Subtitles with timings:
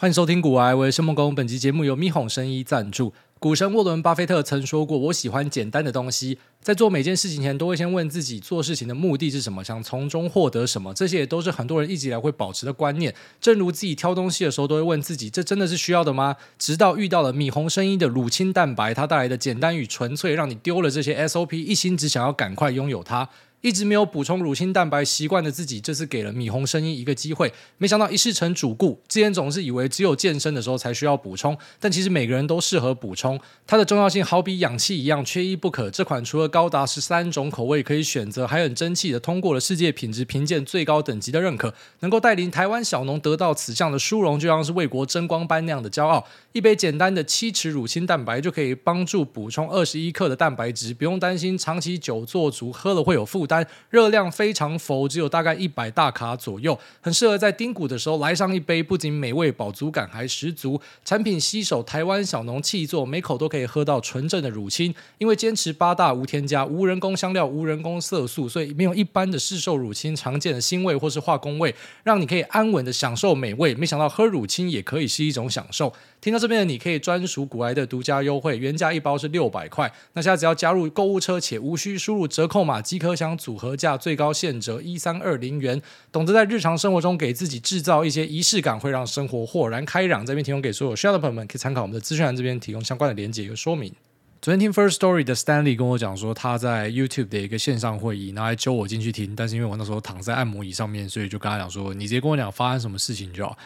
[0.00, 1.34] 欢迎收听股癌，我是申梦工。
[1.34, 3.12] 本集节目由咪哄生医赞助。
[3.40, 10.94] 股神沃伦·巴菲特曾说过：“我喜欢简单的东西，在做每件事情前，都会先问自己做事情的目的是什么，想从中获得什么。
[10.94, 13.12] 这些也都是很多人一直以来会保持的观念。
[13.40, 16.36] 正如自己挑东西的时候，都会问自己：这真的是需要的吗？
[16.60, 23.28] 直到遇到了咪哄生衣的乳清蛋白，它带来的简单与纯粹，让你丢了这些 SOP，一心只想要赶快拥有它。”
[23.60, 29.00] 一直没有补充乳清蛋白习惯的自己，这次给了咪哄生医一个机会，没想到一试成主顾。
[29.08, 33.38] 之前总是以为只有健身的时候才需要补充，但其实每个人都适合补充。
[33.66, 35.90] 它的重要性好比氧气一样，缺一不可。
[35.90, 46.24] 这款除了高达十三种口味可以选择，还很争气的通过了世界品质评鉴最高等级的认可，能够带领台湾小农得到此项的殊荣，就像是为国争光般那样的骄傲。
[46.58, 53.64] 一杯简单的七匙乳清蛋白就可以帮助补充二十一克的蛋白质，不用担心长期久坐足喝了会有负担。
[53.90, 60.80] 热量非常浮，只有大概一百大卡左右，很适合在丁谷的时候来上一杯，不仅美味，饱足感还十足。
[61.04, 64.92] 产品吸手台湾小农气作，每口都可以喝到纯正的乳清。
[65.18, 71.72] 因为坚持八大无添加、无人工香料、无人工色素，所以没有一般的市售乳清常见的腥味或是化工味，
[72.02, 73.76] 让你可以安稳的享受美味。
[73.76, 75.92] 没想到喝乳清也可以是一种享受。
[76.20, 85.80] 听到这边的你可以专属股癌的独家优惠，原价一包是六百块，那现在只要加入购物车且无需输入折扣码即可享组合价最高现折一三二零元。
[86.10, 90.24] 懂得在日常生活中给自己制造一些仪式感，会让生活豁然开朗。
[90.24, 93.92] 这边提供给所有需要的朋友们，可以参考我们的资讯栏这边提供相关的连接和说明。
[94.40, 103.58] 昨天听 First Story 的 Stanley 跟我讲说，他在 YouTube 的一个线上会议，然后还揪我进去听，但是因为我那时候躺在按摩椅上面，所以就跟他讲说，你直接跟我讲发生什么事情就好。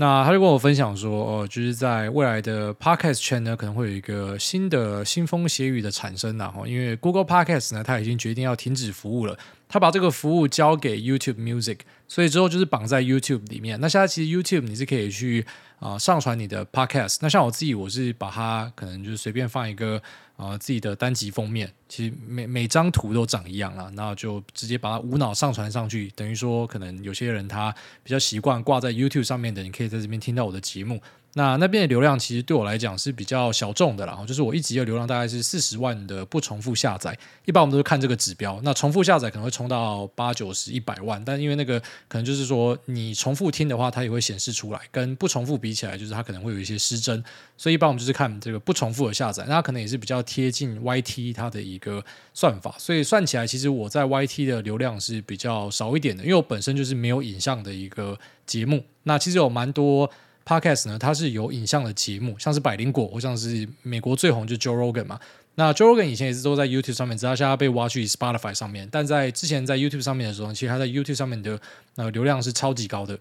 [0.00, 13.78] 那他就跟我分享说，哦，就是在未来的 Podcast 圈呢，可能会有一个新的腥风血雨的产生呐，因为 Google Podcast 呢，它已经决定要停止服务了，他把这个服务交给 YouTube Music，所以之后就是绑在 YouTube 里面。
[13.78, 15.44] 那现在其实 YouTube 你是可以去
[15.80, 20.00] 啊、上传你的 Podcast，那像我自己，我是把它可能就是随便放一个。
[20.40, 27.70] 啊，自己的单集封面其实每每张图都长一样啦，那就直接把它无脑上传上去，等于说可能有些人他
[28.02, 31.02] 比较习惯挂在 YouTube 上面的，你可以在这边听到我的节目。
[31.34, 38.60] 那那边的流量其实对我来讲是比较小众的啦，就是我一集的流量大概是四十万的不重复下载，一般我们都是看这个指标。
[38.64, 47.22] 那重复下载可能会冲到八九十一百万，但因为那个可能就是说你重复听的话，它也会显示出来，跟不重复比起来，就是它可能会有一些失真。
[47.56, 52.04] 所以一般我们就是看这个不重复的下载，那它可能也是比较贴近 YT 它的一个
[52.34, 58.82] 算法，所以算起来其实我在 YT 的流量是比较少一点的，因为我本身就是没有影像的一个节目。
[59.04, 60.10] 那其实有蛮多。
[60.44, 65.20] Podcast 呢，它是有影像的节目，像是百灵果，或像是美国最红就 Joe Rogan 嘛。
[65.54, 68.88] 那 Joe Rogan 以前也是都在 YouTube 上面，直到现在被挖去 Spotify 上面。
[68.90, 71.60] 但在之前在 YouTube 上面的时候，其实他在 YouTube 上面的
[71.96, 73.18] 呃流量是超级高的。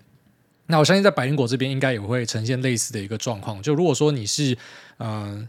[0.68, 3.62] 那我相信在百灵果这边应该也会呈现类似的一个状况。
[3.62, 4.58] 就如果说你是
[4.97, 5.47] 嗯。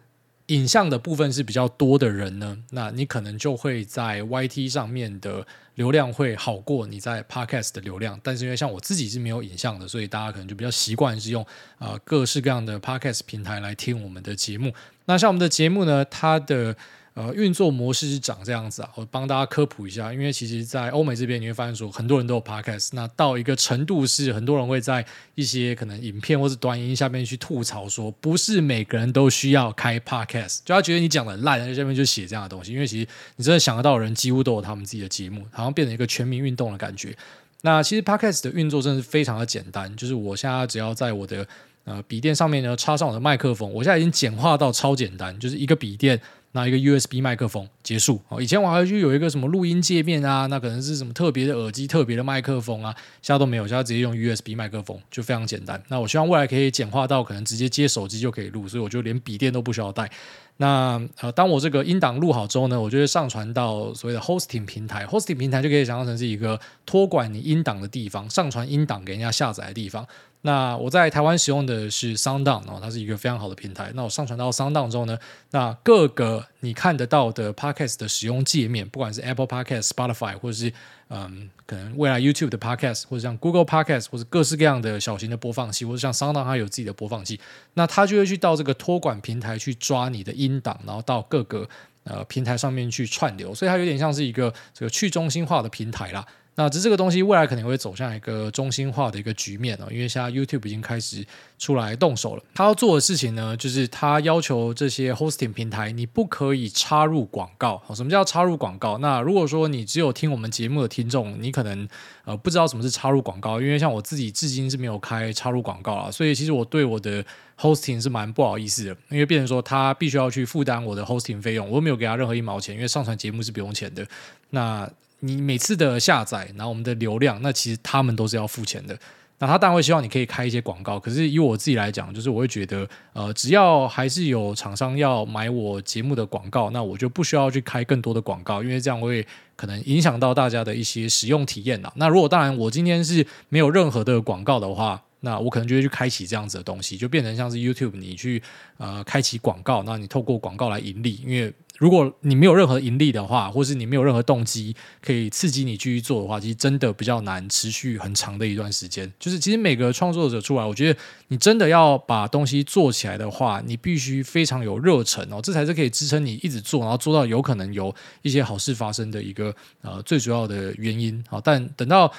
[0.50, 5.46] 影像的部分是比较多的人呢，那你可能就会在 YT 上面的
[5.76, 8.20] 流量会好过你在 Podcast 的流量。
[8.22, 11.44] 但是因为像我自己是没有影像的，所以大家可能就比较习惯是用
[11.78, 14.72] 啊、各式各样的 Podcast 平台来听我们的节目。
[15.06, 16.76] 那像我们的节目呢，它的
[17.14, 25.04] 呃，运作模式是长这样子啊，我帮大家科普一下，因为其实，在欧美这边你会发现说，很多人都有 podcast，那到一个程度是，很多人会在
[25.34, 37.14] 一些可能影片或是短音下面去吐槽说，不是每个人都需要开 podcast，就他觉得你讲的烂，在下面就写这样的东西，因为其实你真的想得到的人，几乎都有他们自己的节目，好像变成一个全民运动的感觉。
[37.62, 41.44] 那其实 podcast 的运作真的是非常的简单，就是我现在只要在我的
[41.84, 46.20] 呃笔电上面呢插上我的麦克风，我现在已经简化到超简单，就是一个笔电。
[46.52, 48.40] 拿一个 USB 麦克风结束哦。
[48.40, 55.80] 以前我还去有一个什么录音界面啊，那可能是什么特别的耳机、特别的麦克风啊，现在都没有，现在直接用 USB 麦克风就非常简单。
[55.88, 60.10] 那我希望未来可以简化到可能直接接手机就可以录，所以我就连笔电都不需要带。
[60.56, 65.06] 那呃，当我这个音档录好之后呢，我就会上传到所谓的 hosting 平台。
[65.06, 70.06] hosting 平台就可以想象成是一个托管你音档的地方，上传音档给人家下载的地方。
[70.42, 73.92] 那我在台湾使用的是 SoundOn 哦，它是一个非常好的平台。
[73.94, 75.18] 那我上传到 SoundOn 之后呢，
[75.50, 80.72] 那各个你看得到的 Podcast 的使用界面，不管是 Apple Podcast、Spotify，或者是
[81.08, 87.38] 嗯，可能未来 YouTube 的 Podcast，或者像 Google Podcast，或者各式各样的小型的播放器，或者像 SoundOn 它有自己的播放器，
[87.74, 91.68] 那它就会去到这个托管平台去抓你的音档，然后到各个
[92.04, 96.26] 呃平台上面去串流，所以它有点像是一个这个去中心化的平台啦。
[96.60, 101.24] 那只是这个东西未来可能会走向一个中心化的一个局面哦，因为现在 YouTube 已经开始
[101.58, 102.42] 出来动手了。
[102.54, 107.82] 他要做的事情呢，就是他要求这些 hosting 平台，你不可以插入广告。
[107.94, 108.98] 什么叫插入广告？
[108.98, 111.88] 那如果说你只有听我们节目的听众，你可能
[112.26, 117.24] 呃不知道什么是插入广告，因为像我自己至今是没有开插入广告啊，所以其实我对我的
[117.58, 124.06] hosting 是蛮不好意思的，因为变成说他必须要去负担我的 hosting 费用，我没有给他任何一毛钱，因为上传节目是不用钱的。
[124.50, 124.86] 那
[125.20, 128.98] 你每次的下载，然后我们的流量，那其实他们都是要付钱的。
[129.42, 139.26] 那他当然会希望你可以开一些广告，可是以我自己来讲，就是我会觉得，呃，只要还是有厂商要买我节目的广告，那我就不需要去开更多的广告，因为这样会
[139.56, 141.90] 可能影响到大家的一些使用体验呐。
[141.96, 148.42] 那如果当然我今天是没有任何的广告的话，那我可能就会去开启这样子的东西，就变成像是 YouTube，你去
[148.76, 151.50] 呃开启广告，那你透过广告来盈利，因为。
[151.80, 159.10] 如果你没有任何盈利的话，或是你没有任何动机可以刺激你继续做的话，其实真的比较难持续很长的一段时间。
[159.18, 171.24] 就是其实每个创作者出来，我觉得你真的要把东西做起来的话，你必须非常有热忱哦，这才是可以支撑你一直做，然后做到有可能有一些好事发生的一个呃最主要的原因。
[171.30, 172.12] 好，但等到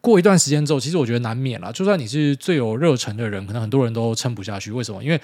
[0.00, 1.72] 过一段时间之后，其实我觉得难免了。
[1.72, 4.70] 就算你是最有热忱的人，可能很多人都撑不下去。
[4.70, 5.02] 为什么？
[5.02, 5.20] 因为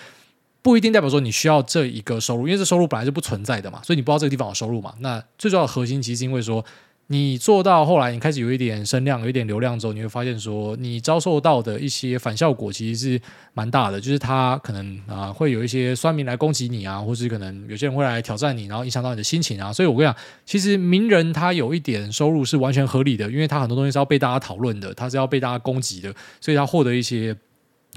[0.60, 4.93] 不一定代表说你需要这一个收入，因为这收入本来就不存在的嘛，所以你不知道这个地方有收入嘛。
[5.00, 6.62] 那最重要的核心其实是因为说，
[7.06, 13.22] 你做到后来，你开始有一点声量，有一点流量之后，你会发现说，你遭受到的一些反效果其实是
[13.55, 19.72] 蛮大的，就是他可能啊会有一些酸民来攻击你啊，或是可能有些人会来挑战你，然后影响到你的心情啊。
[19.72, 20.14] 所以我跟你讲，
[20.44, 27.34] 其实名人他有一点收入是完全合理的，因为他很多东西是要被大家讨论的，他是要被大家攻击的，所以他获得一些。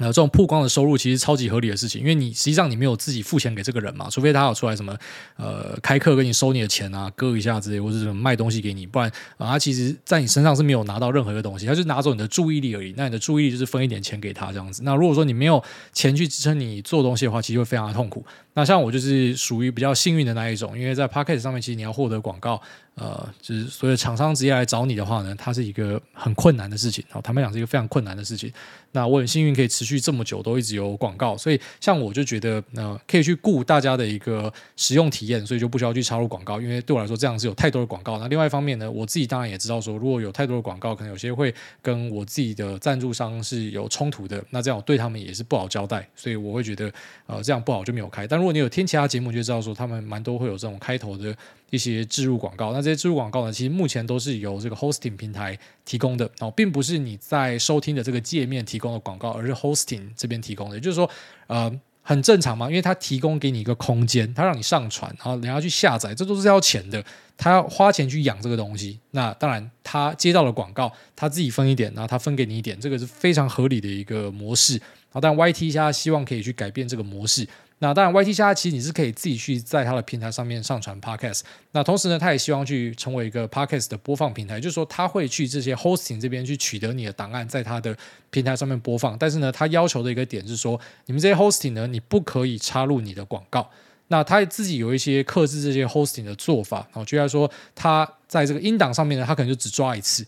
[0.01, 4.97] 呃，这种曝光的收入其实超级合理的事情，因为你实际上你没有自己付钱给这个人嘛，除非他有出来什么
[5.37, 9.07] 呃开课跟你收你的钱啊，割一下之类，或者是什么卖东西给你，不然
[9.37, 12.93] 啊，他其实在你身上是没有拿到任何一个东西，他就拿走你的注意力而已。
[12.97, 14.81] 那你的注意力就是分一点钱给他这样子。
[14.83, 15.63] 那如果说你没有
[15.93, 18.25] 钱去支撑你做东西的话，其实会非常的痛苦。
[18.53, 22.61] 那像我就是属于比较幸运的那一种，因为在 Podcast 上面，其实你要获得广告。
[22.95, 27.03] 呃，就是所有厂商直接来找你的话呢，它是一个很困难的事情。
[27.13, 28.51] 哦，坦白讲是一个非常困难的事情。
[28.91, 38.19] 那我很幸运可以持续这么久都一直有广告，所以像我就觉得，呃，可以去顾大家的一个使用体验，所以就不需要去插入广告，因为对我来说这样是有太多的广告。
[38.19, 46.91] 那另外一方面呢，我自己当然也知道说，如果有太多的广告，可能有些会跟我自己的赞助商是有冲突的，那这样我对他们也是不好交代，所以我会觉得，
[47.27, 48.27] 呃，这样不好就没有开。
[48.27, 51.33] 但如果你有听其他节目，就知道说他们蛮多会有这种开头的。
[51.71, 60.75] 一些置入广告，那这些置入广告呢，其实目前都是由这个 hosting 平台提供的哦，并不是你在收听的这个界面提供的广告，而是 hosting 这边提供的。
[60.75, 61.09] 也就是说，
[61.47, 61.71] 呃，
[62.01, 67.03] 很正常嘛，因为它提供给你一个空间，它让你上传，然后人家去下载，这都是要钱的，
[67.37, 68.99] 他要花钱去养这个东西。
[69.11, 74.77] 那当然，他接到了广告，他自己分一点，然后他分给你一点，这个是非常合理的一个模式。
[75.09, 77.47] 好，但 YT 现在希望可以去改变这个模式。
[77.83, 81.41] 那当然，YT 下其实你是可以自己去在它的平台上面上传 Podcast。
[81.71, 87.97] 那同时呢，它也希望去成为一个 Podcast 的播放平台，就是说它会去这些 Hosting 这边去取得你的档案，在它的
[88.29, 89.17] 平台上面播放。
[89.17, 93.67] 但是呢，它要求的一个点是说，你们这些 Hosting 呢，你不可以插入你的广告。
[94.09, 100.23] 那它自己有一些克制这些 Hosting 的做法，然后就来说，它在这个音档上面呢，它可能就只抓一次。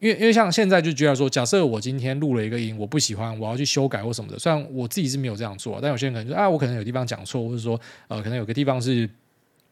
[0.00, 4.38] 因为因为像现在就觉得说，假设我今天录了一个音，我不喜欢，我要去修改或什么的。
[4.38, 9.08] 虽然我自己是没有这样做，但有些人可能说啊，我可能有地方讲错，或者说呃，可能有个地方是。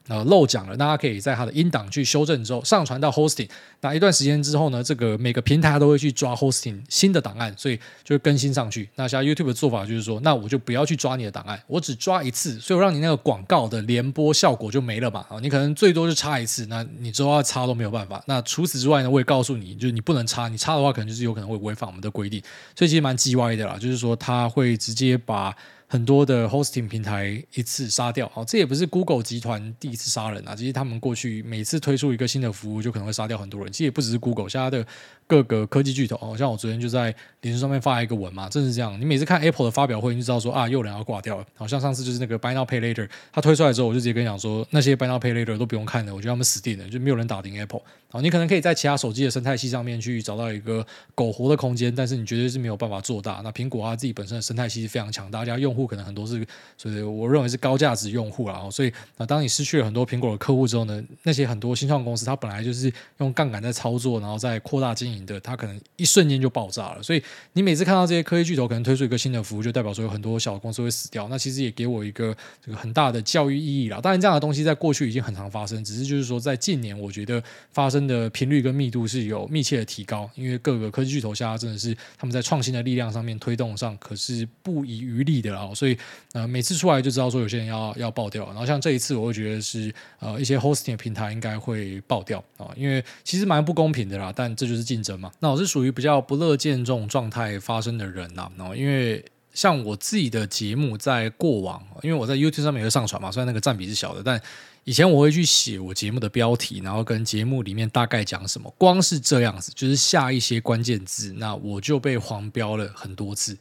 [0.08, 3.48] 呃，漏讲了，大家可以在它的音档去修正之后，上传到 hosting。
[3.82, 8.88] 那一段时间之后呢，这个每个平台都会去抓 hosting 新的档案，所以就会更新上去。
[8.94, 15.26] 那像 YouTube 的做法就是说，那我就不要去抓你的档案，我只抓一次，所以我让你那个广告的连播效果就没了嘛。
[15.28, 18.22] 啊，你可能最多就插一次，那你之后要插都没有办法。
[18.26, 22.42] 那除此之外呢，我也告诉你，就是你不能插，你插的话可能就是有可能会违反我们的规定。
[22.74, 25.54] 所以其实蛮鸡歪的啦，就是说他会直接把。
[25.90, 30.54] 很多的 hosting 平台一次杀掉，好，这也不是 Google 集团第一次杀人啊。
[30.54, 33.72] 其实他们过去每次推出一个新的服务，就可能会杀掉很多人。
[33.72, 34.86] 其实也不只是 Google，其他的
[35.28, 39.00] 各个科技巨头，哦，像我昨天就在脸书上面发了一个文嘛，正是这样。
[39.00, 41.46] 你每次看 Apple 的发表会，你就知道说啊，又有人要挂掉了。
[41.54, 47.82] 好像上次就是那个 Buy Now Pay Later，他推出来之后，我就直接跟你讲说，那些 Buy Now Pay Later 都不用看了，我觉得他们死定了，就没有人打赢 Apple。
[48.10, 53.42] 好，你可能可以在其他手机的生态系上面去找到一个苟活的空间，但是你绝对是没有办法做大。
[53.44, 56.46] 那苹果它自己本身的生态系是非常强大，家用户可能很多是。
[56.76, 67.02] 所以我认为是高价值用户啦，所以那，当你失去了很多苹果的客户之后呢，那些很多新创公司，它本来就是用杠杆在操作，然后再扩大经营的，它可能一瞬间就爆炸了。
[67.02, 67.22] 所以
[67.52, 71.28] 你每次看到这些科技巨头可能推出一个新的服务，就代表说有很多小公司会死掉。
[71.28, 74.00] 那其实也给我一个这个很大的教育意义了。
[74.00, 80.28] 当然，这样的东西在过去已经很常发生，只是就是说在近年，我觉得发生的频率跟密度是有密切的提高。
[80.34, 85.70] 因为各个科技巨头现在真的是他们在创新的力量上面推动上可是不遗余力的啦。
[85.74, 85.96] 所以
[86.32, 88.44] 呃，每次出来就知道说有些人要要爆掉。
[88.46, 94.32] 然后像这一次，我会觉得是呃一些 hosting 的平台应该会爆掉啊，因为其实蛮不公平的啦。
[94.34, 95.30] 但这就是竞争嘛。
[95.38, 98.50] 那我是属于比较不乐见这种状态发生的人呐。
[98.58, 99.24] 然后因为
[99.54, 104.40] 像我自己的节目在过往，因为我在 YouTube 上面会上传嘛，虽然那个占比是小的，但
[104.84, 108.72] 以前我会去写我节目的标题，然后跟节目里面大概讲什么。
[108.78, 113.58] 光是这样子，就是下一些关键字，那我就被黄标了很多次。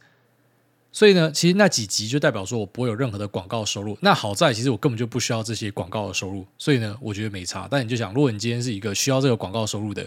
[0.92, 3.98] 所以呢，其实那几集就代表说我不会有任何的广告收入。
[4.00, 6.46] 那好在，其实我根本就不需要这些广告的收入。
[6.56, 7.66] 所以呢，我觉得没差。
[7.70, 10.06] 但你就想，如果你今天是一个需要这个广告收入的。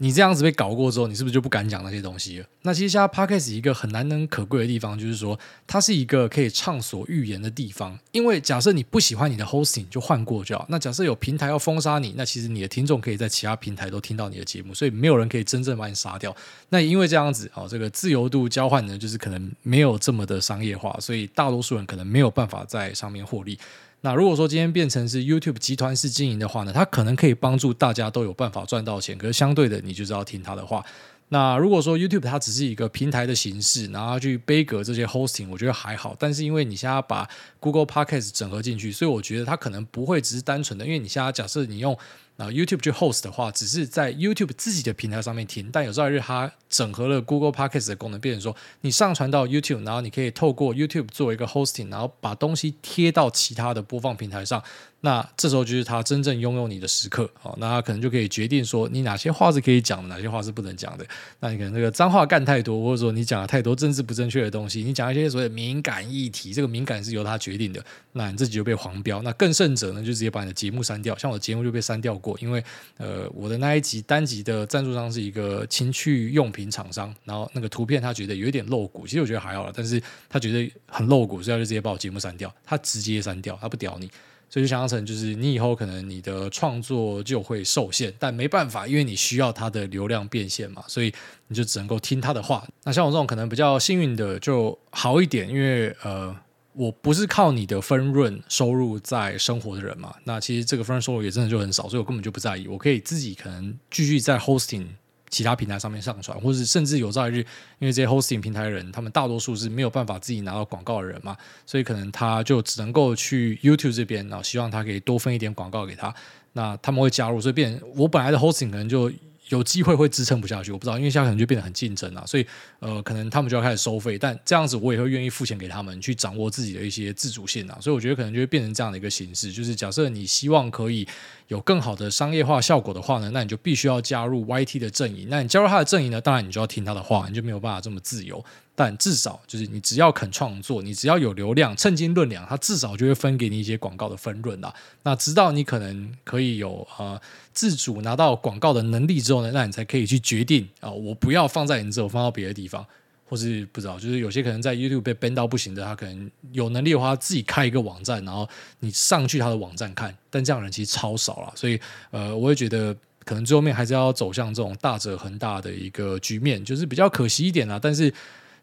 [0.00, 2.46] 你这样子被搞过之后，你是不是就不敢讲那些东西了？
[2.62, 7.98] 那其实现在 Podcast 一个很难能可贵的地方，就是说它是一个可以畅所欲言的地方。
[8.12, 10.64] 因为假设你不喜欢你的 hosting，就换过就好。
[10.68, 16.34] 那假设有平台要封杀你，那其实你的听众可以在其他平台都听到你的节目，所以没有人可以真正把你杀掉。
[16.68, 23.58] 那因为这样子，哦，这个自由度交换呢，就是可能没有这么的商业化，所以大多数人可能没有办法在上面获利。
[24.00, 30.84] 那如果说今天变成是 YouTube 集团式经营的话呢，它可能可以帮助大家都有办法赚到钱，可是相对的，你就是要听他的话。
[31.30, 36.16] 那如果说 YouTube 它只是一个平台的形式，然后去背隔这些 hosting，我觉得还好。
[36.18, 37.28] 但是因为你现在把
[37.60, 41.96] Google Podcast 整合进去，所以我觉得它可能不会只是单纯的，因为你现在假设你用。
[42.40, 54.62] 那 YouTube 去 host 的话，只是在 YouTube 自己的平台上面听，但有朝一日它整合了 Google Podcast 的功能，变成说你上传到 YouTube，然后你可以透过 YouTube 作为一个 hosting，然后把东西贴到其他的播放平台上。
[55.00, 61.04] 那这时候就是它真正拥有你的时刻哦，那它可能就可以决定说你哪些话是可以讲的，哪些话是不能讲的。
[61.40, 69.22] 那你可能这个脏话干太多，或者说你讲了太多政治不正确的东西，你讲一些所谓敏感议题，这个敏感是由他决决定的，那你自己就被黄标。
[69.22, 71.16] 那更甚者呢，就直接把你的节目删掉。
[71.16, 72.62] 像我的节目就被删掉过，因为
[72.98, 82.54] 呃我的那一集单集的赞助商是一个情趣用品厂商，然后那个图片他觉得有一点露骨，其实我觉得还好了，但是他觉得很露骨，所以他就直接把我节目删掉。
[82.64, 84.10] 他直接删掉，他不屌你。
[84.50, 91.12] 所以就想象成，就是你以后可能你的创作就会受限，但没办法，因为你需要它的流量变现嘛，所以
[91.48, 92.66] 你就只能够听他的话。
[92.84, 96.34] 那像我这种可能比较幸运的就好一点，因为呃，
[96.78, 100.14] 我不是靠你的分润收入在生活的人嘛。
[100.24, 104.86] 那其实这个分润收入也真的就很少，所以我根本就不在意，我可以自己可能继续在 hosting。
[105.30, 107.44] 其他平台上面上传，或者是甚至有朝一日，
[107.80, 116.14] 因为这些 hosting 平台的人，他们大多数是没有办法自己拿到广告的人嘛，所以可能他就只能够去 YouTube 这边，然后希望他可以多分一点广告给他，
[116.54, 119.12] 那他们会加入，所以变我本来的 hosting 可能就。
[119.48, 122.46] 有机会会支撑不下去，我不知道，因为现在可能就变得很竞争了，所以
[122.80, 131.06] 呃，可能他们就要开始收费，但这样子我也会愿意付钱给他们去掌握自己的一些自主性啊，所以我觉得可能就会变成这样的一个形式，就是假设你希望可以
[131.48, 138.44] 有更好的商业化效果的话呢，那你就必须要加入 YT 的阵营，那你加入他的阵营呢，当然你就要听他的话，你就没有办法这么自由。
[138.74, 144.72] 但至少就是你只要肯创作，你只要有流量，称斤论两，他至少就会分给你一些广告的分润啦。
[145.02, 147.20] 那直到你可能可以有呃
[147.52, 152.86] 自主拿到广告的能力之后呢，那你才可以去决定啊、我不要放在你这，我放到别的地方，
[153.28, 158.48] 或是不知道，就是有些可能在 YouTube 被 ban 到不行的，他可能有能力的话，自己开一个网站，然后
[158.80, 160.16] 你上去他的网站看。
[160.30, 161.78] 但这样的人其实超少了，所以
[162.10, 167.78] 呃，我也觉得可能最后面还是要走向这种大者恒大的一个局面，就是比较可惜一点啦。
[167.80, 168.12] 但是。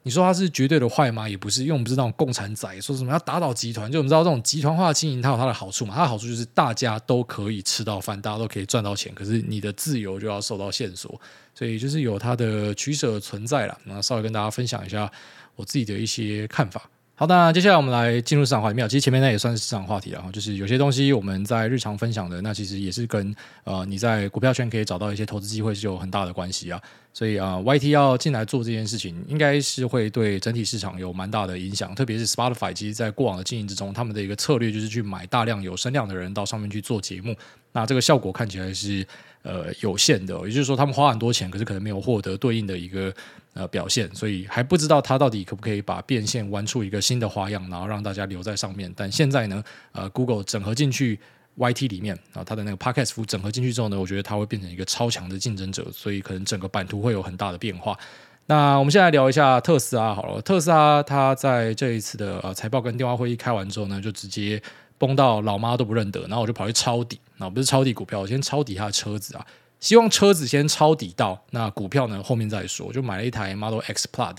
[0.06, 1.28] 你说他是绝对的坏吗？
[1.28, 5.96] 也不是，因为我们不是那种共产仔，说什么要打倒集团，就我们知道这种集团化经营，它有它的好处嘛。
[5.96, 11.20] 它的好处就是大家都可以吃到饭，大家都可以赚到钱，可是你的自由就要受到限缩，
[11.56, 13.76] 所以就是有它的取舍存在了。
[13.86, 15.12] 那稍微跟大家分享一下
[15.56, 16.88] 我自己的一些看法。
[17.18, 18.76] 好，那接下来我们来进入市场话题。
[18.76, 20.22] 没有，其实前面那也算是市场话题了。
[20.34, 26.82] 就是有些东西我们在日常分享的，那其实也是跟呃你在股票圈可以找到一些投资机会是有很大的关系啊。
[27.14, 31.96] 所以啊，，YT 要进来做这件事情，应该是会对整体市场有蛮大的影响。
[31.96, 37.34] 特别是 Spotify，其实在过往的经营之中，他们的一个策略就是去买大量有声量的人到上面去做节目。
[37.72, 39.08] 那这个效果看起来是
[39.44, 43.14] 呃有限的，也就是说他们花很多钱，可是可能没有获得对应的一个。
[43.56, 48.94] 呃，表现，所以还不知道他到底可不可以把变现玩出一个新的花样，然后让大家留在上面。
[48.96, 51.18] 但现在呢，呃，Google 整合进去
[51.58, 57.98] YT 里面啊，它的那个 Podcast 服务整合进去之后呢，我觉得它会变成一个超强的竞争者，所以可能整个版图会有很大的变化。
[58.48, 64.62] 那我们现在聊一下特斯拉好了，特斯拉它在这一次的呃财报跟电话会议开完之后呢，就直接。
[64.98, 69.46] 崩到老妈都不认得，然后我就跑去抄底，那不是抄底股票，我先抄底他的车子啊。
[69.79, 72.91] 希望车子先抄底到，那股票呢后面再说。
[72.91, 74.38] 就买了一台 Model X Plaid，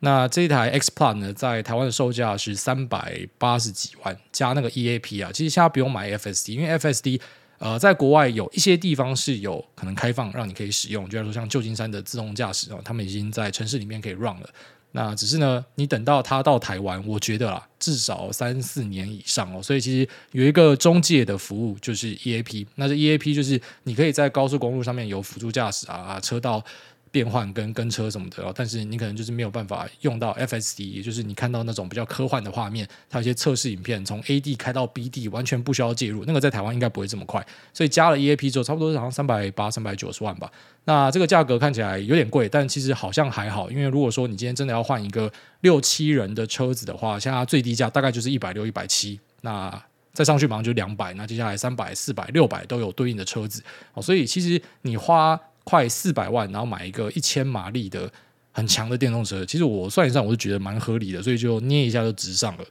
[0.00, 7.20] 那这一台 X Plaid 呢，在台湾的售价是三百八十几万，加那个 EAP 啊，其实现在不用买 FSD，因为 FSD
[7.58, 14.48] 呃，在国外有一些地方是有可能开放让你可以使用，就像说像旧金山的自动驾驶啊，他们已经在城市里面可以 run 了。
[14.92, 19.62] 那只是呢，你等到它到台湾，我觉得啦，至少三四年以上哦。
[19.62, 22.66] 所以其实有一个中介的服务，就是 EAP。
[22.76, 26.64] 那这 EAP 就是你可以在高速公路上面有辅助驾驶啊，车道。
[27.10, 40.50] 变换跟跟车什么的，但是你可能就是没有办法用到 FSD，也就是你看到那种比较科幻的画面，它有些测试影片从 A D 开到 B D，完全不需要介入，那个在台湾应该不会这么快，所以加了 EAP 之后，差不多好像三百八、三百九十万吧。
[40.84, 53.62] 那这个价格看起来有点贵，但其实好像还好，因为如果说你今天真的要换一个六七人的车子的话，现在最低价大概就是一百六、一百七，那再上去马上就两百，那接下来三百、四百、六百都有对应的车子
[53.94, 55.40] 哦，所以其实你花。
[55.68, 58.10] 快四百万，然后买一个一千马力的
[58.52, 62.64] 很强的电动车，其实我算一算，我是觉得蛮合理的，所以就捏一下就直上了。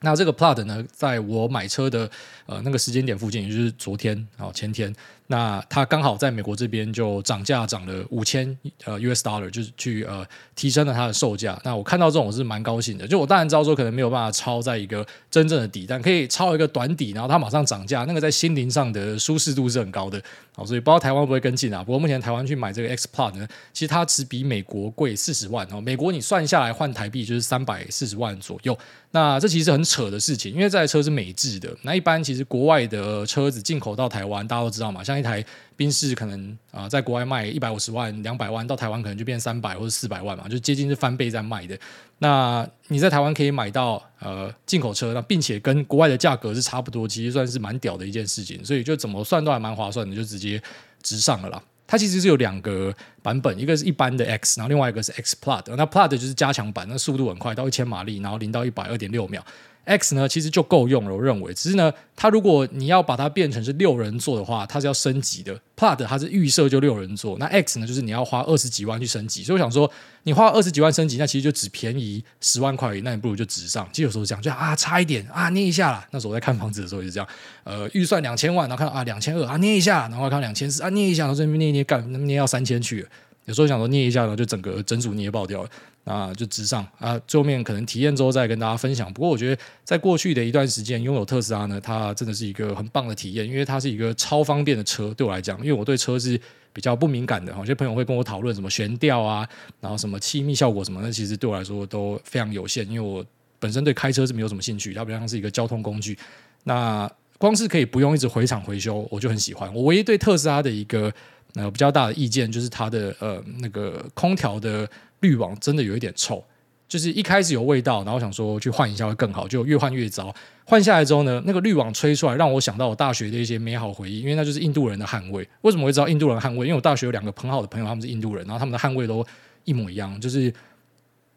[0.00, 2.10] 那这个 Plaid 呢，在我买车的
[2.46, 4.94] 呃那个时间点附近，也就是昨天啊前天。
[5.32, 10.22] 那它刚好在美国这边就涨价涨了五千呃 US dollar，就是去呃
[10.54, 11.58] 提升了它的售价。
[11.64, 13.08] 那我看到这种我是蛮高兴的。
[13.08, 20.22] 就我当然知道说可能没有办法抄在一个真正的底，但可以抄一个短底，然后它马上涨价，那个在心灵上的舒适度是很高的。
[20.54, 21.82] 好，所以不知道台湾会不会跟进啊？
[21.82, 25.80] 不过目前台湾去买这个 X Plus 呢，其实它只比美国贵四十万哦。
[25.80, 28.76] 美国你算下来换台币就是三百四十万左右。
[29.12, 31.74] 那这其实很扯的事情，因为这台车是美制的。
[31.82, 35.44] 那一般其实国外的车子进口到台湾，大家都知道嘛，像一台。
[35.74, 41.76] 宾士可能啊、在国外卖一百五十万、两百万，到台湾可能就变三百或者四百万嘛，就接近是翻倍在卖的。
[42.18, 48.64] 那你在台湾可以买到呃进口车，那并且跟国外的价格是差不多，其实算是蛮屌的一件事情。
[48.64, 50.62] 所以就怎么算都还蛮划算的，就直接
[51.02, 51.60] 直上了啦。
[51.92, 55.62] 它其实是有两个版本，一个是一般的 X，然后另外一个是 X Plus。
[55.76, 59.44] 那 Plus 就是加强版，那速度很快，到一千马力，然后零到一百二点六秒。
[59.84, 61.52] X 呢，其实就够用了，我认为。
[61.54, 65.58] 只是呢，它如果你要把它变成是六人座的话，它是要升级的。
[65.76, 69.42] Plaid 它是预设就六人座，那 X 呢，就是你要花二十几万去升级。
[69.42, 69.90] 所以我想说，
[70.22, 73.88] 你花二十几万升级，那其实就只便宜十万块而已，那你不如就直上。
[73.90, 76.06] 其实有时候这样，就啊差一点啊捏一下啦。
[76.12, 77.28] 那时候我在看房子的时候也是这样，
[77.64, 83.04] 呃，预算两千万，然后看到啊两千二啊捏一下，然后看两千四啊捏一下，然后这边捏一捏干，捏要三千去。
[83.46, 85.70] 有时候想说捏一下，然后就整个整组捏爆掉了。
[86.04, 87.16] 啊，就直上啊！
[87.28, 89.12] 最后面可能体验之后再跟大家分享。
[89.12, 95.14] 不过我觉得，在过去的一段时间，拥有特斯拉呢，它真的是一个很棒的体验，因为它是一个超方便的车。
[95.14, 96.36] 对我来讲，因为我对车是
[96.72, 99.48] 比较不敏感的，有些朋友会跟我讨论什么悬吊啊，
[99.80, 103.24] 然后什么气密效果什么，那其实对我来说都非常有限，因为我
[103.60, 106.18] 本身对开车是没有什么兴趣，它比较像是一个交通工具。
[106.64, 109.72] 那光是可以不用一直回厂维修，我就很喜欢。
[109.72, 111.12] 我唯一对特斯拉的一个
[111.54, 114.88] 呃比较大的意见，就是它的呃那个空调的。
[115.22, 116.44] 滤网真的有一点臭，
[116.88, 120.34] 就是一开始有味道，然后想说去换一下会更好，就越换越糟。
[120.64, 125.48] 换下来之后呢，那个滤网吹出来，让我想到我大学的一些美好回忆，因为那就是印度人的汗味。
[125.60, 126.66] 为什么会知道印度人汗味？
[126.66, 129.24] 因为我大学有两个很好的朋友，他们是印度人，然后他们的汗味都
[129.62, 130.52] 一模一样，就是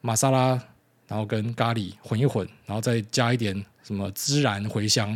[0.02, 0.60] 玛莎拉，
[1.08, 5.16] 然后跟咖喱混一混，然后再加一点什么孜然茴香。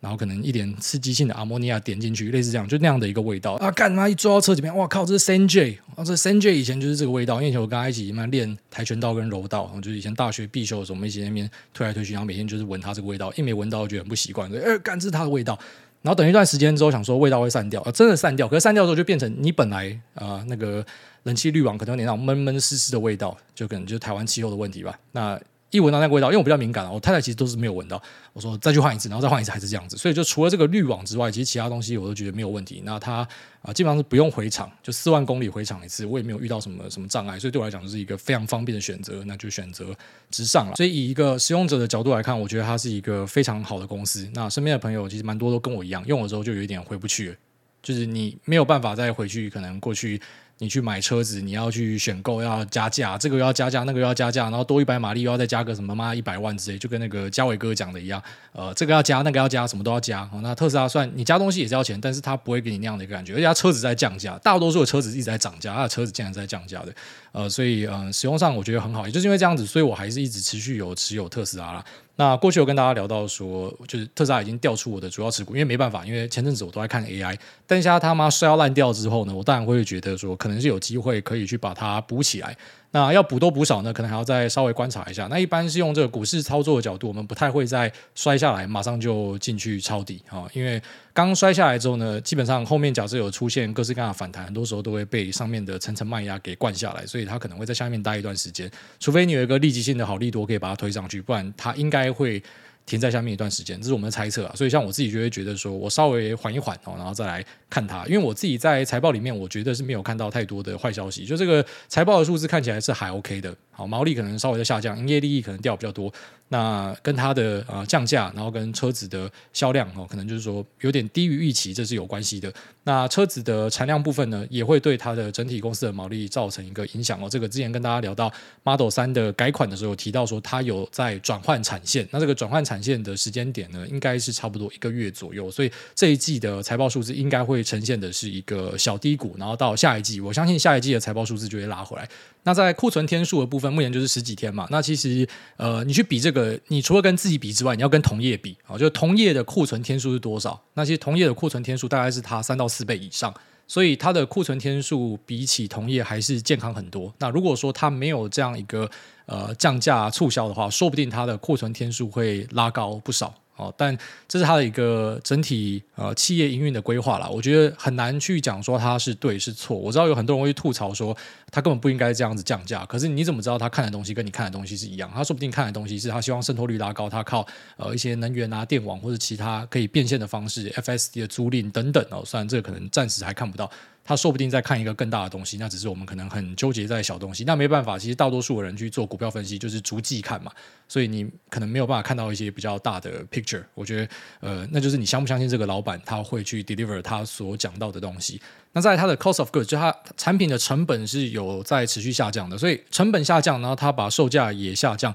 [0.00, 3.70] 然后可能一点刺激性的阿摩尼亚点进去，类似这样，就那样的一个味道啊！
[3.72, 6.04] 干嘛一坐到车里面，哇靠，这是 Sanj，啊！
[6.04, 15.58] 这 Sanj 以前就是这个味道，因为以前我跟他一起嘛练跆拳道跟柔道，然后就是以前大学必修的时候，我们一起那边推来推去，然后每天就是闻他这个味道，一没闻到就觉得很不习惯，哎，干这是他的味道。
[16.00, 18.46] 然后等一段时间之后，想说味道会散掉，啊，真的散掉。
[18.46, 20.84] 可是散掉之后就变成你本来啊、那个
[21.24, 24.96] 冷气滤网可能有点那种闷闷湿湿的味道，就可能就台湾气候的问题吧。
[25.10, 25.38] 那
[25.70, 28.00] 一闻到那个味道，因为我比较敏感，我太太其实都是没有闻到。
[28.32, 29.96] 我说再去换一次，然后再换一次还是这样子。
[29.96, 32.80] 所以就除了这个滤网之外，其实其他东西我都觉得没有问题。
[32.84, 33.26] 那它
[33.60, 39.22] 啊基本上是不用回厂，就四万公里回厂一次，我也没有遇到什么什么障碍，所以对我来讲就是一个非常方便的选择。
[39.26, 39.94] 那就选择
[40.30, 40.76] 直上了。
[40.76, 44.26] 所以以一个使用者的角度来看，我觉得它是一个非常好的公司。
[44.32, 47.36] 那身边的朋友其实蛮多都跟我一样，用了之后就有一点回不去，
[47.82, 50.20] 就是你没有办法再回去，可能过去。
[50.58, 60.28] 你去买车子，你要去选购，要加价，这个要加价，那个要加价，然后多一百马力又要再加个什么妈一百万之类，就跟那个嘉伟哥讲的一样，呃，这个要加，那个要加，什么都要加。
[60.42, 66.92] 那特斯拉算你加东西也是要钱，但是它不会给你那样的一个感觉，而且它车子在降价，大多数的车子一直在涨价，它的车子竟然在降价的，
[67.32, 71.84] 呃，所以呃，使用上我觉得很好，也就是因为这样子，所以我还是一直持续有持有特斯拉啦。
[72.20, 82.56] 那过去有跟大家聊到说，就是特斯拉已经调出我的主要持股，因为没办法，因为前阵子我都在看 AI，但现在他妈摔到烂掉之后呢，我当然会觉得说，可能是有机会可以去把它补起来。
[82.90, 85.26] 那要补多补少呢，可能还要再稍微观察一下。
[85.26, 90.80] 那一般是用这个股市操作的角度，我们不太会再摔下来马上就进去抄底啊，因为
[91.12, 102.42] 刚摔下来之后呢，基本上后面假设有出现各式各样的反弹，很多时候都会被上面的层层卖压给灌下来，所以它可能会在下面待一段时间，除非你有一个立即性的好利多可以把它推上去，不然它应该会。
[102.88, 104.52] 停在下面一段时间，这是我们的猜测啊。
[104.56, 108.06] 所以像我自己就会觉得说，我稍微缓一缓哦，然后再来看它。
[108.06, 111.26] 因为我自己在财报里面，我觉得是没有看到太多的坏消息。
[111.26, 113.54] 就这个财报的数字看起来是还 OK 的。
[113.70, 116.10] 好，毛利可能稍微的下降，营业利益可能掉比较多。
[116.48, 122.52] 那跟它的呃降价，然后跟车子的销量哦，可能就是说有点低于预期，这是有关系的。
[122.84, 127.28] 那车子的产量部分呢，也会对它的整体公司的毛利造成一个影响哦。
[127.28, 128.32] 这个之前跟大家聊到
[128.64, 132.08] Model 3的改款的时候，提到说它有在转换产线。
[132.10, 135.50] 那这个转换产线的时间点呢，应该是差不多一个月左右。
[135.50, 139.34] 所以这一季的财报数字应该会呈现的是一个小低谷。
[139.36, 142.08] 然后到下一季，我相信下一季的财报数字就会拉回来。
[142.44, 144.66] 那在库存天数的部分，目前就是十几天嘛。
[144.70, 150.58] 那其实呃，你去比这个，你除了跟自己比之外，你要跟同业比啊，就同业的库存天数是多少？
[150.74, 153.34] 那其实同业的库存天数大概是它三到四倍以上，
[153.66, 157.12] 所以它的库存天数比起同业还是健康很多。
[157.18, 158.88] 那如果说它没有这样一个
[159.26, 163.34] 呃降价促销的话，说不定它的库存天数会拉高不少。
[163.58, 163.94] 哦，但
[164.26, 169.76] 这是它的一个整体呃企业营运的规划啦，我觉得很难去讲说它是对是错。
[169.76, 171.14] 我知道有很多人会吐槽说
[171.50, 175.10] 他根本不应该这样子降价，可是你怎么知道他看的东西跟你看的东西是一样？
[175.14, 182.22] 他说不定看的东西是他希望渗透率拉高，他靠呃一些能源啊、电网或者其他可以变现的方式，FSD 的租赁等等哦。
[182.24, 183.70] 虽然这个可能暂时还看不到。
[184.08, 187.98] 他说不定在看一个更大的东西，那只是我们可能很纠结在小东西，那没办法。
[187.98, 190.50] 其实大多数的人去做股票分析就是逐季看嘛，
[190.88, 193.62] 所以你可能没有办法看到一些比较大的 picture。
[193.74, 194.08] 我觉得，
[194.40, 198.40] 呃，那就是你相不相信这个老板他会去 deliver 他所讲到的东西。
[198.72, 205.14] 那在他的 cost of goods，就他产品的成本是有在持续下降的，所以成本下降，然后他把售价也下降。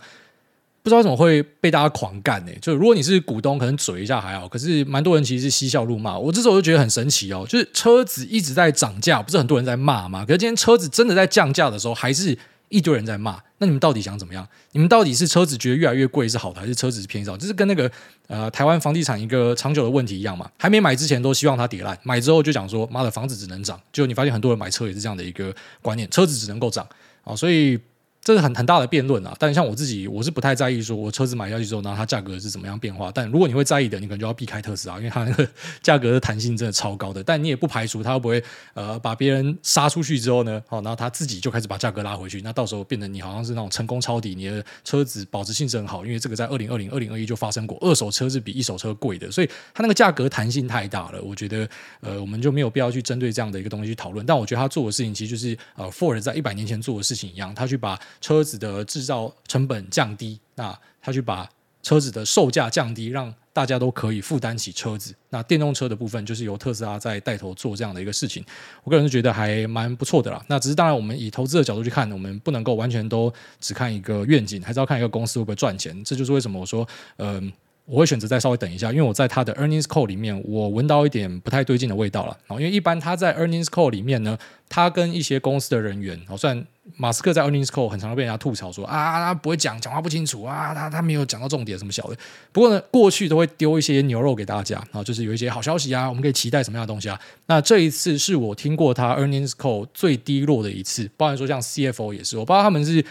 [0.84, 2.52] 不知道怎么会被大家狂干呢？
[2.62, 6.18] 就如果你是股东，可能嘴一下还好，可是蛮多人其实是嬉笑怒骂。
[6.18, 10.26] 我这时候就觉得很神奇哦，就是车子一直在涨价，不是很多人在骂吗？
[10.26, 13.42] 可是今天车子真的在降价的时候，还是一堆人在骂。
[13.60, 14.46] 那你们到底想怎么样？
[14.74, 17.38] 你们到底是车子觉得越来越贵是好的，还是车子是便宜少？
[17.38, 17.90] 就是跟那个
[18.28, 20.52] 呃台湾房地产一个长久的问题一样嘛。
[20.60, 23.80] 还没买之前都希望它跌烂，买之后就讲说妈的房子只能涨。
[23.94, 26.86] 就你发现很多人买车也是这样的一个观念，车子只能够涨
[27.24, 27.80] 啊，所以。
[28.24, 33.12] 这是很很大的辩论啊，但像我自己，我是不太在意说我车子买下去之后，然后它价格是怎么样变化。
[33.14, 35.46] 但如果你会在意的，你可能就要避开特斯拉，因为它那个
[35.82, 37.22] 价格的弹性真的超高的。
[37.22, 38.42] 但你也不排除它会不会
[38.76, 42.42] 呃把别人杀出去之后呢，好，然后它自己就开始把价格拉回去。
[42.42, 51.22] 那到时候变得你好像是那种成功抄底，你的车子保值性是很好，因为这个在二零二零、二零二一就发生过，二手车是比一手车贵的，所以它那个价格弹性太大了。
[51.22, 51.68] 我觉得
[52.00, 54.26] 呃我们就没有必要去针对这样的一个东西去讨论。
[54.26, 61.50] 但我觉得他做的事情其实就是呃 Ford 在一百年前做的事情一样，他去把车子的制造成本降低，那他去把
[61.82, 65.14] 车子的售价降低，让大家都可以负担起车子。
[65.30, 68.44] 那电动车的部分就是由特斯拉在带头做这样的一个事情，
[68.84, 70.44] 我个人是觉得还蛮不错的啦。
[70.48, 76.04] 那只是当然，我们以投资的角度去看，我们不能够完全都只看一个愿景，还是要看一个公司会不会赚钱。
[76.04, 77.54] 这就是为什么我说，嗯、呃。
[77.86, 82.38] 我会选择再稍微等一下，因为我在他的 earnings call 里面，我闻到一点不太对劲的味道了。
[82.52, 84.38] 因为一般他在 earnings call 里面呢，
[84.70, 86.66] 他跟一些公司的人员，哦，虽然
[86.96, 92.16] 马斯克在 earnings call 很常被人家吐槽说啊，他不会讲，讲话不清楚啊，他他没有讲到重点什么小的。
[92.54, 97.20] 不过呢，过去都会丢一些牛肉给大家，然后就是有一些好消息啊，我们可以期待什么样的东西啊。
[97.48, 103.04] 那这一次是我听过他 earnings call 最低落的一次，包含说像 CFO 也是，我不知道他们是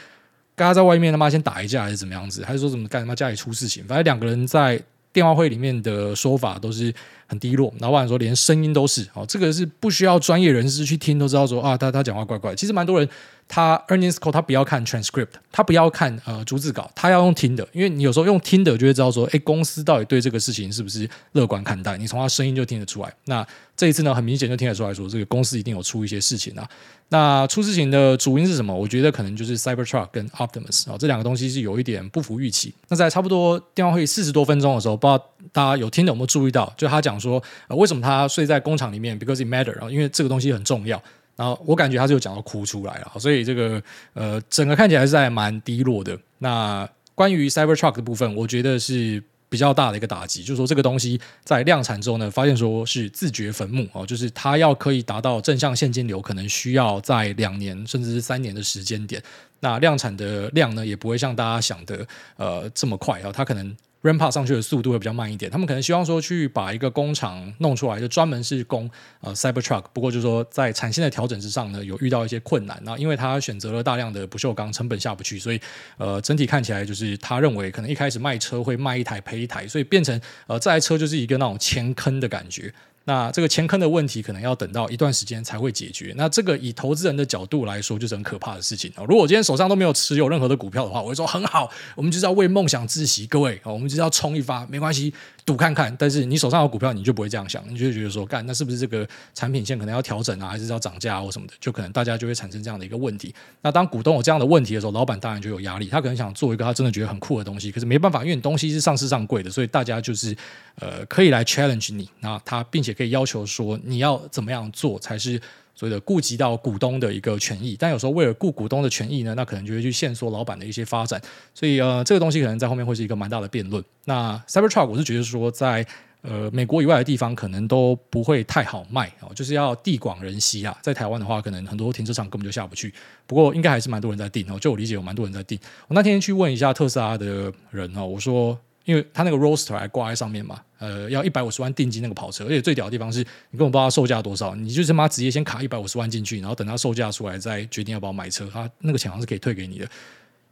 [0.55, 4.83] 跟他在外面他妈先打一架还是怎么样子，还是说怎么干什么家里出事情，反正两个人在。
[5.15, 6.91] 电话会里面的说法都是
[7.33, 12.55] 很低落，老板说连声音都是哦，这个是不需要专业人士去听都知道说啊，他他讲话怪怪。
[12.55, 13.09] 其实蛮多人
[13.49, 23.11] 他 earnings call 他不要看 transcript，他不要看呃逐字稿，他要用听的，因为你有时候用听的就会知道说，哎，公司到底对这个事情是不是乐观看待，你从他声音就听得出来。
[23.25, 26.69] 那这一次呢，很明显就听得出来说，这个公司一定有出一些事情啊。
[27.09, 28.75] 那出事情的主因是什么？
[28.75, 32.75] 我觉得可能就是 Cybertruck 跟 Optimus 啊，这两个东西是有一点不符预期。
[32.89, 36.73] 那在差不多电话会四十多分钟的时候，不知道大家有听的有没有注意到？
[36.77, 41.03] 就他讲说，呃，为什么他睡在工厂里面？Because it matter 啊，因为这个东西很重要。
[41.35, 43.83] 然后我感觉他是有讲到哭出来了，所以这个
[44.15, 46.19] 呃，整个看起来是在蛮低落的。
[46.39, 49.23] 那关于 Cybertruck 的部分，我觉得是。
[49.53, 59.23] 比较大的一个打击，就是说这个东西在量产之后呢，发现说是自掘坟墓哦，就是它要可以达到正向现金流，可能需要在两年甚至是三年的时间点。
[59.61, 62.07] 那量产的量呢，也不会像大家想的
[62.39, 65.51] 呃这么快啊，它可能 ramp up 上去的速度会比较慢一点。
[65.51, 69.85] 他们可能希望说去把一个工厂弄出来，就专门是供呃 Cybertruck。
[69.93, 72.81] 不过就是说在产线的调整之上呢，有遇到一些困难。
[72.85, 75.61] 那因为他选择了大量的不锈钢，成本下不去，所以
[75.97, 82.73] 呃整体看起来就是他认为可能一开始卖车会卖一台赔一台，所以变成呃这台车就是一个那种前坑的感觉。
[83.05, 86.15] 那这个钱坑的问题可能要等到一段时间才会解决。
[86.17, 89.03] 那这个以投资人的角度来说，就是很可怕的事情啊！
[89.09, 95.13] 如果我今天手上都没有持有任何的股票的话，我会说很好，我们就是要为梦想窒息，各位，我们就是要冲一发，没关系。
[95.45, 101.55] 赌看看，但是你手上有股票，你就不会这样想，你就觉得说，干，那是不是这个产品线可能要调整啊，还是要涨价啊，或什么的？
[101.59, 103.35] 就可能大家就会产生这样的一个问题。
[103.61, 110.37] 那当股东有这样的问题的时候，老板当然就有压力，他可能想做一个他真的觉得很酷的东西，可是没办法，因为你东西是上市上贵的，所以大家就是
[110.77, 115.41] 呃可以来 challenge 你，那他并且可以要求说你要怎么样做才是。
[115.75, 121.21] 所谓的顾及到股东的一个权益，但有时候为了顾股东的权益呢，那可能就会去限缩老板的一些发展。
[121.55, 123.83] 所以呃，这个东西可能在后面会是一个蛮大的辩论。
[124.05, 125.85] 那 Cybertruck 我是觉得说在
[126.21, 130.77] 呃美国以外的地方可能都不会太好卖哦，就是要地广人稀啊。
[130.83, 132.93] 在台湾的话，可能很多停车场根本就下不去。
[133.27, 135.59] 不过应该还是蛮多人在订哦，就我理解有蛮多人在订。
[135.89, 138.59] 我那天去问一下特斯拉的人哦，我说。
[138.85, 149.89] 因为他那个 roster 还挂在上面嘛，呃，要一百五十万定金那个跑车，而且最屌的地方是你根本不知道它售价多少，你就是妈直接先卡一百五十万进去，然后等它售价出来再决定要不要买车，他那个钱好像是可以退给你的。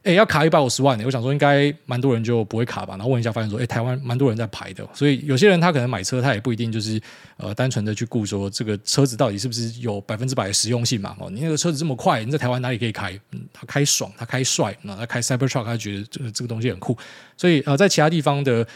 [0.03, 2.95] 哎，要卡一百五十万呢，我想说应该蛮多人就不会卡吧。
[2.95, 6.99] 然后问一下，发现说，哎，台湾蛮多人在排的，所以有些人他可能买车，他也不一定就是
[7.37, 11.15] 呃单纯的去顾说这个车子到底是不是有百分之百的实用性嘛。
[11.19, 13.11] 哦，你那个车子这么快，你在台湾哪里可以开？
[13.31, 16.97] 嗯，他开爽，他开帅，那他开 Cybertruck，他觉得这个这个东西很酷。
[17.37, 18.67] 所以呃，在其他地方的。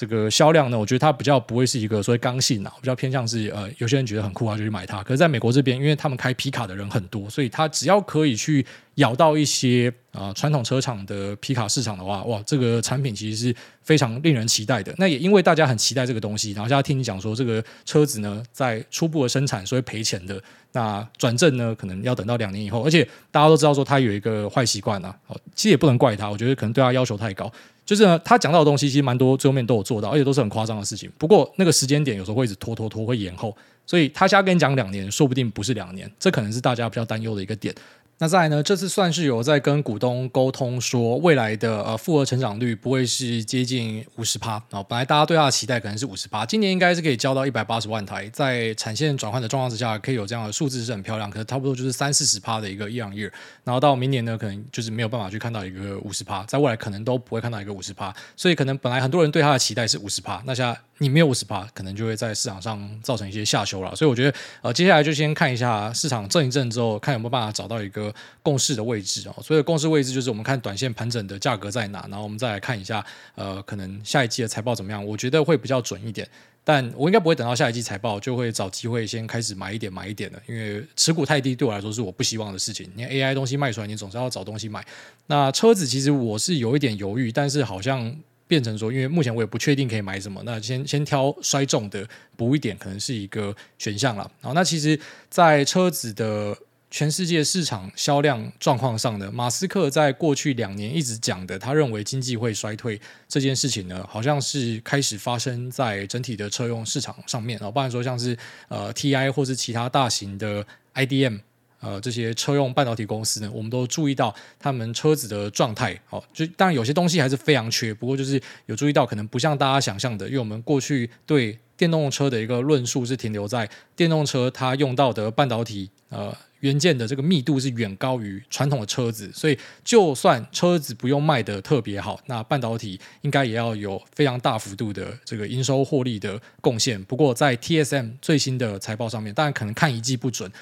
[0.00, 5.02] 这个销量呢，我觉得它比较不会是一个所谓刚性啊，比较偏向是呃，有些人觉得很酷啊，就去买它。
[5.02, 14.90] 可是在美国这边，因为他们开皮卡的人很多，所以他只要可以去咬到一些啊、传统车厂的皮卡市场的话，哇，这个产品其实是非常令人期待的。
[14.96, 25.14] 那也因为大家很期待这个东西，然后现在听你讲说这个车子呢，在初步的生产所以赔钱的，那转正呢可能要等到两年以后，而且大家都知道说他有一个坏习惯啊，
[25.54, 27.52] 其实也不能怪他，我觉得可能对他要求太高。
[27.90, 31.10] 就是呢，他讲到的东西其实蛮多，最后面都有做到，而且都是很夸张的事情。
[31.18, 33.52] 不过那个时间点有时候会一直拖拖拖，会延后，
[33.84, 37.74] 所以他瞎跟你讲两年，说不定不是两年，这可能是大家比较担忧的一个点。
[38.22, 38.62] 那再来呢？
[38.62, 44.82] 这次算是有在跟股东沟通，说未来的呃复合成长率不会是接近五十趴啊。
[44.82, 53.32] 本来大家对它的期待可能是五十趴，今年应该是可以交到一百八十万台，在产线转换的状况之下，可以有这样的数字是很漂亮，可是差不多就是三四十趴的一个 year on year。
[53.64, 60.78] 然后到明年呢，可能就是没有办法去看到一个五十趴，在未来可能都不会看到一个五十趴，所以可能本来很多人对它的期待是五十趴，那现在。
[61.02, 63.96] 你没有五十趴，可能就会在市场上造成一些下修了。
[63.96, 69.42] 所以我觉得，呃，接下来就先看一下市场震一震之后，看有没有办法找到一个共识的位置哦。
[69.42, 73.02] 所以共识位置就是我们看短线盘整的价格在哪，然后我们再来看一下，
[73.34, 75.02] 呃，可能下一季的财报怎么样？
[75.02, 76.28] 我觉得会比较准一点。
[76.62, 82.86] 但我应该不会等到下一季财报就会找机会先开始买一点买一点的，因为持股太低对我来说是我不希望的事情。
[82.94, 84.84] 你 AI 东西卖出来，你总是要找东西买。
[85.28, 88.14] 那车子其实我是有一点犹豫，但是好像。
[88.50, 92.04] 变成说，因为目前我也不确定可以买什么，那先先挑衰重的
[92.36, 94.28] 补一点，可能是一个选项了。
[94.40, 96.58] 好，那其实，在车子的
[96.90, 108.36] 全世界市场销量状况上呢，马斯克在过去两年一直讲的，他认为经济会衰退这件事情呢，好像是开始发生在整体的车用市场上面啊，不然说像是
[108.66, 111.38] 呃 TI 或是其他大型的 IDM。
[111.80, 115.98] 呃，这些车用半导体公司呢，我们都注意到他们车子的状态。
[116.06, 137.02] 好，就当然有些东西还是非常缺，不过就是有注意到，可能不像大家想象的，因为我们过去对电动车的一个论述是停留在电动车它用到的半导体呃元件的这个密度是远高于传统的车子，所以就算车子不用卖得特别好，那半导体应该也要有非常大幅度的这个营收获利的贡献。
[137.04, 140.52] 不过在 TSM 最新的财报上面，当然可能看一季不准。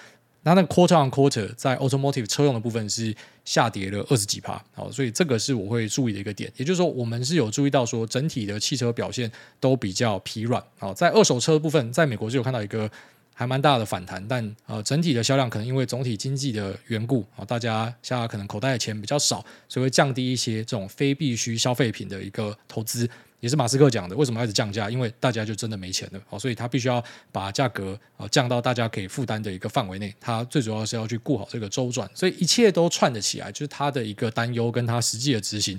[0.42, 6.50] 那那 quarter on quarter 在 automotive 车用的部分是下跌了二十几趴，好，所以这个是我会注意的一个点。
[6.56, 10.62] 也就是说，我们是有注意到说整体的汽车表现都比较疲软。
[10.78, 12.90] 好，在二手车部分，在美国是有看到一个
[13.34, 23.08] 还蛮大的反弹，但呃整体的销量可能因为总体经济的缘故啊，大家现在可能口袋的钱比较少，所以会降低一些这种非必需消费品的一个投资。
[23.40, 24.90] 也是马斯克讲的，为什么开始降价？
[24.90, 30.12] 因为大家就真的没钱了，好，所以他必须要把价格啊降到大家可以负担的一个范围内。
[30.20, 35.78] 他最主要是要去顾好这个周转，所以一切都串得起来，就是他的一个担忧跟他实际的执行，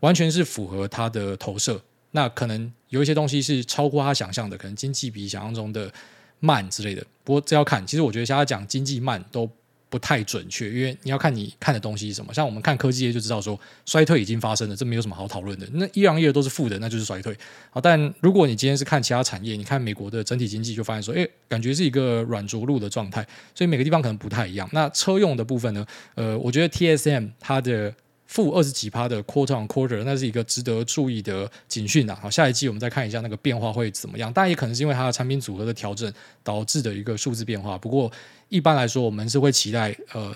[0.00, 1.80] 完全是符合他的投射。
[2.12, 5.92] 那可能有一些东西是超过他想象的，可能经济比想象中的
[6.38, 7.04] 慢之类的。
[7.24, 9.48] 不过这要看，其实我觉得现在讲经济慢都
[9.90, 12.32] 不太准确，因为你要看你看的东西是什么。
[12.32, 15.68] 像我们看科技业就知道说衰退已经发生了，这没有什么好讨论的。
[15.72, 17.36] 那一行业都是负的，那就是衰退。
[17.70, 23.26] 好，但如果你今天是看其他产业，你看美国的整体经济，就发现说，诶，感觉是一个软着陆的状态。
[23.54, 24.66] 所以每个地方可能不太一样。
[24.72, 25.84] 那车用的部分呢？
[26.14, 27.92] 呃，我觉得 TSM 它的。
[28.30, 32.16] 负二十几趴的 quarter on quarter，那是一个值得注意的警讯呐。
[32.22, 34.32] 好，下一季我们再看一下那个变化会怎么样。
[34.32, 36.12] 当然也可能是因为它的产品组合的调整
[36.44, 37.76] 导致的一个数字变化。
[37.76, 38.08] 不过
[38.48, 40.32] 一般来说，我们是会期待呃。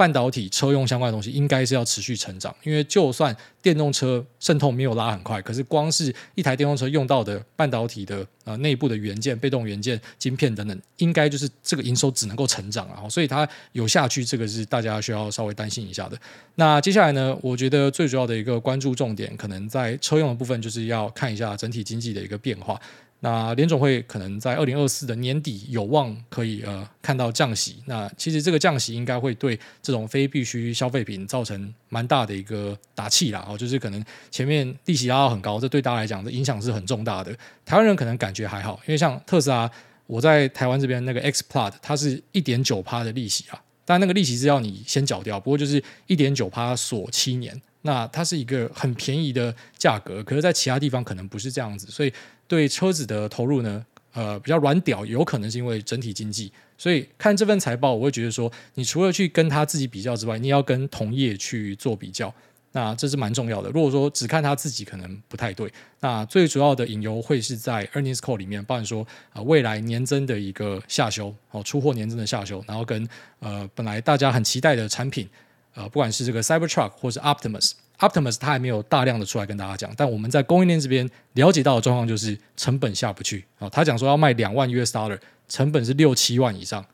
[0.00, 16.18] 半导体车用相关的东西应该是要持续成长，因为就算电动车渗透没有拉很快，可是光是一台电动车用到的半导体的呃内部的元件、被动元件、晶片等等，应该就是这个营收只能够成长啊，所以它有下去，这个是大家需要稍微担心一下的。
[16.54, 22.80] 那接下来呢，我觉得最主要的一个关注重点，可能在车用的部分，就是要看一下整体经济的一个变化。
[23.22, 27.82] 那联总会可能在二零二四的年底有望可以呃看到降息。
[27.86, 33.46] 那其实这个降息应该会对这种非必需消费品造成蛮大的一个打气啦。
[33.48, 37.36] 哦，就是可能前面利息拉到很高，这对大家来讲的影响是很重大的。
[37.64, 39.70] 台湾人可能感觉还好，因为像特斯拉，
[40.06, 47.60] 我在台湾这边那个 X Plaid 它是一点九趴的利息啊，但那个利息是要你先缴掉，不过就是一点九趴锁七年。
[47.82, 52.12] 那它是一个很便宜的价格，可是，在其他地方可能不是这样子，所以
[52.50, 56.52] 对车子的投入呢，呃，比较软屌，有可能是因为整体经济。
[56.76, 62.34] 所以看这份财报，我会觉得说，你除了去跟他自己比较之外，你要跟同业去做比较，
[62.72, 63.70] 那这是蛮重要的。
[63.70, 65.72] 如果说只看他自己，可能不太对。
[66.00, 73.08] 那最主要的隐忧会是在 earnings call 里面，包含说啊、呃，未来年增的一个下修，哦，出货年增的下修，然后跟
[73.38, 75.28] 呃，本来大家很期待的产品。
[75.74, 83.68] 呃，不管是这个 Cybertruck 或是 Optimus，Optimus 他还没有大量的出来跟大家讲，但我们在供应链这边了解到的状况就是成本下不去啊。
[83.68, 86.84] 他讲说要卖两万 US dollar，成本是六七万以上，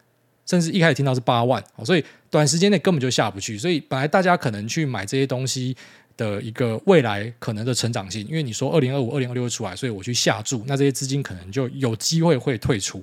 [0.44, 3.56] 甚至一开始听到是八万，所以短时间内根本就下不去。
[3.56, 5.76] 所以本来大家可能去买这些东西
[6.16, 12.98] 的一个未来可能的成长性，因为你说二零二五、二零二六会出来，所以我去下注，那这些资金可能就有机会会退出。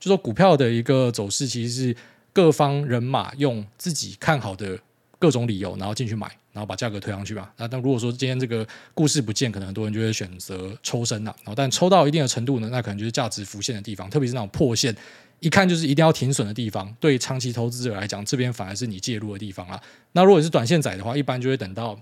[0.00, 1.96] 就说股票的一个走势，其实是
[2.32, 4.78] 各方人马用自己看好的。
[5.16, 7.52] 各种理由，然后进去买，然后把价格推上去吧。
[7.58, 11.36] 那但如果说今天这个故事不见，可能很多人就会选择抽身了。
[11.40, 14.96] 然后但抽到一定的程度呢，那可能就是价值浮现的地方，特别是那种破线，
[15.40, 16.90] 一看就是一定要停损的地方。
[17.00, 19.78] 对长期投资者来讲，这边反而是你介入的地方啊。
[20.12, 22.00] 那如果是短线仔的话，一般就会等到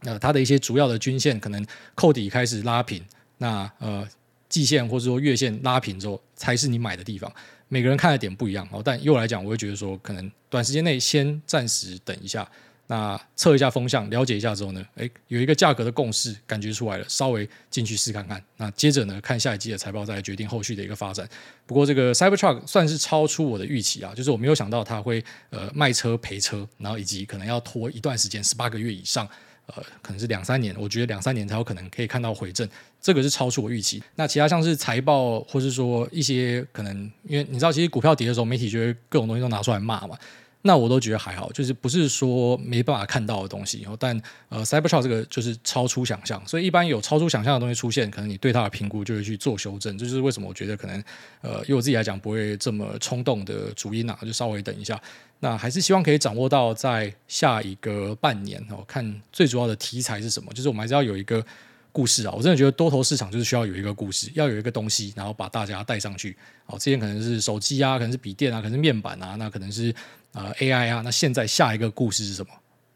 [0.00, 3.04] 呃它的一些主要的均线可能扣底开始拉平，
[3.38, 4.08] 那呃
[4.48, 7.30] 季线或者说月线拉平之后，才是你买的地方。
[7.68, 12.46] 每个人看的点不一样哦，但以我来讲，我会觉得说，可能短时间内先暂时等一下，
[12.92, 18.44] 那测一下风向，了解一下之后呢，诶，有一个价格的共识，感觉出来了，稍微进去试看看。
[18.58, 21.26] 那接着呢，看下一季的财报，再来决定后续的一个发展。
[21.64, 29.26] 不过这个 Cybertruck 算是超出我的预期啊，就是我没有想到它会呃卖车赔车，然后以及可能要拖一段时间，十八个月以上。
[29.66, 32.68] 呃，可能是两三年，我觉得两三年才有可能可以看到回正，
[33.00, 34.02] 这个是超出我预期。
[34.16, 40.18] 那其他像是财报，或是说一些可能，因为你知道，其实股票跌的时候，媒体就会各种东西都拿出来骂嘛。
[40.64, 43.84] 那我都觉得还好，就是不是说没办法看到的东西。
[43.98, 49.98] 但呃，cybertron 这个就是超出想象，所以一般有超出想象的东西出现，可能你对它的评估就会去做修正。
[49.98, 51.02] 这就是为什么我觉得可能
[51.40, 55.00] 呃，以我自己来讲不会这么冲动的主因啊，就稍微等一下。
[55.40, 61.44] 那还是希望可以掌握到在下一个半年哦，看最主要的题材是什么，就是我们还是要有一个。
[61.92, 66.36] 故事啊，我真的觉得多头市场就是需要有一个故事，要有一个东西，然后把大家带上去。
[66.64, 69.94] 好，之前可能是手机啊，可能是笔电啊，可能是面板啊，那可能是
[70.32, 71.02] 呃 AI 啊。
[71.04, 72.50] 那现在下一个故事是什么？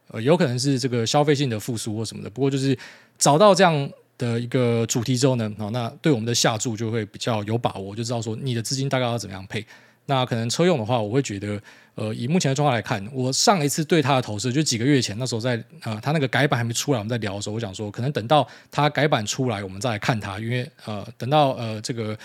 [0.09, 2.31] 呃，有可能是这个消费性的复苏或什么的。
[2.31, 2.77] 不过就是
[3.19, 9.67] 找到这样的一个主题之后呢，好，那对我们的下注就会比较有把握，就知道说你的资金大概要怎么样配。
[10.07, 11.61] 那可能车用的话，我会觉得，
[11.97, 22.17] 呃，以目前的状况来看，我上一次对他的投资就几个月前，那时候在呃，他那个改版还没出来，我们在聊的时候，我想说，可能等到他改版出来，我们再来看他，因为呃，等到呃这个。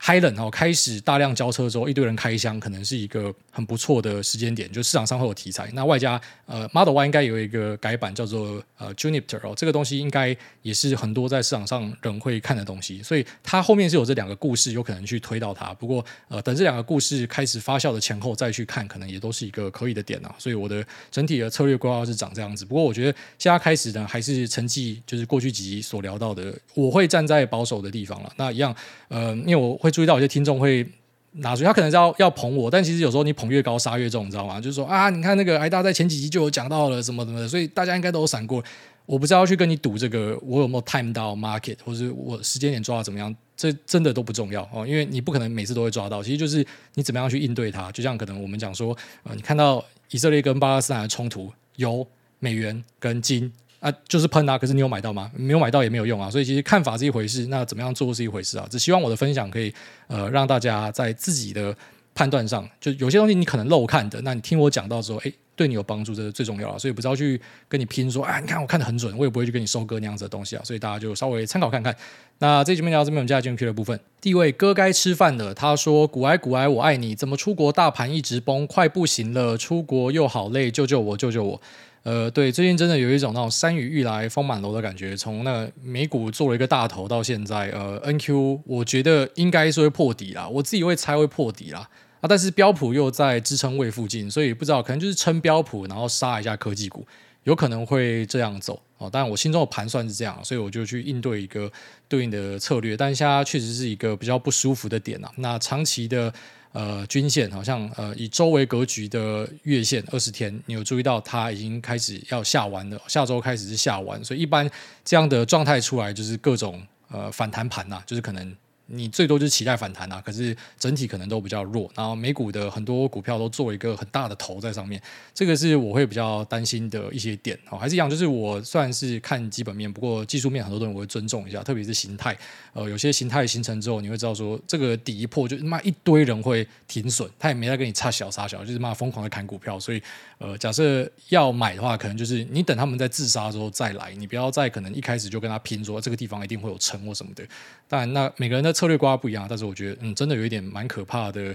[0.00, 5.68] Hilen 哦，开始大量交车之后，一堆人开箱，可能是一个很不错的时间点，就市场上会有题材。
[5.74, 15.74] 那外加呃，Model Y 应该有一个改版叫做呃 Juniper 哦，这个东西应该也是很多在市场上人会看的东西，所以它后面是有这两个故事，有可能去推到它。
[15.74, 20.32] 不过呃，等这两个故事开始发酵的前后再去看，可能也都是一个可以的点啊。
[20.38, 22.64] 所以我的整体的策略规划是长这样子。
[22.64, 28.32] 不过我觉得现在开始呢，还是成绩就是过去几集所聊到的，我会站在保守的地方了。
[28.36, 28.74] 那一样
[29.08, 29.87] 呃，因为我会。
[29.88, 30.86] 会注意到有些听众会
[31.32, 34.60] 拿出，他可能是要要捧我，但其实有时候你捧越高杀越重，你知道吗？
[34.60, 38.62] 就是说啊，你看那个癌大在前几集就有讲到了什么什么的，所以大家应该都有闪过。
[39.06, 43.34] 我不知道去跟你赌这个，我有没有 time 到 market，或者我时间点抓的怎么样？
[43.56, 46.22] 这真的都不重要哦，因为你不可能每次都会抓到。
[46.22, 47.90] 其实就是你怎么样去应对它。
[47.90, 52.06] 就像可能我们讲说，呃，你看到以色列跟巴勒斯坦的冲突，油、
[52.38, 54.58] 美元跟金啊，就是喷啊。
[54.58, 55.30] 可是你有买到吗？
[55.34, 56.30] 没有买到也没有用啊。
[56.30, 58.66] 所以其实看法是一回事，那怎么样做是一回事啊。
[58.70, 59.72] 只希望我的分享可以
[60.06, 61.76] 呃让大家在自己的
[62.14, 65.32] 判断上，就有些东西你可能漏看的，那你听我讲到之后，哎。
[65.58, 71.92] 对你有帮助，这是最重要啊，所以不是要去跟你拼说，啊，你看我看得很准，我也不会去跟你收割那样子的东西啊，所以大家就稍微参考看看。
[72.38, 73.98] 那这期节目聊到这边，我们接下来进入 Q 的部分。
[74.20, 81.60] 第一位哥该吃饭了，他说：“股癌股癌，我爱你，怎么出国大盘一直崩，快不行了，出国又好累，救救我，救救我。”
[82.08, 91.86] 呃，对，最近真的有一种那种山雨欲来风满楼的感觉，从那美股做了一个大头到现在，呃，NQ 我觉得应该是会破底啦，我自己会猜会破底啦。
[92.20, 97.06] 啊，但是标普又在支撑位附近，所以不知道可能就是撑标普，然后杀一下科技股，
[97.44, 99.10] 有可能会这样走哦。
[99.12, 101.70] 但，我心中的盘算是这样，所以我就去应对一个
[102.08, 102.96] 对应的策略。
[102.96, 105.30] 但现在确实是一个比较不舒服的点啊。
[105.36, 106.32] 那长期的
[106.72, 114.70] 呃均线好像呃以周围格局的月线二十天，你有注意到它已经开始要下完了，下周开始是下完，所以一般
[115.04, 118.56] 这样的状态出来就是各种呃反弹盘呐，就是可能。
[118.90, 121.90] 你最多就是期待反弹啊，可是整体可能都比较弱。
[121.94, 125.00] 然后美股的很多股票都做一个很大的头在上面，
[125.34, 127.58] 这个是我会比较担心的一些点。
[127.70, 132.36] 哦，还是一样，就是我算是看基本面，不过技术面很多东西我会尊重一下，特别是形态。
[132.72, 139.78] 呃，有些形态形成之后，你会知道说这个底一破，就他妈一堆人会停损，他也没在跟你差小差小，就是妈疯狂的砍股票。
[139.78, 140.02] 所以，
[140.38, 147.44] 呃，假设要买的话，可能就是你等他们在自杀之后再来，你不要再可能一开始就跟他拼说这个地方一定会有撑或什么的。
[147.88, 151.52] 当然，那每个人的策略瓜不一样，但是我觉得，嗯，真的有一点蛮可怕的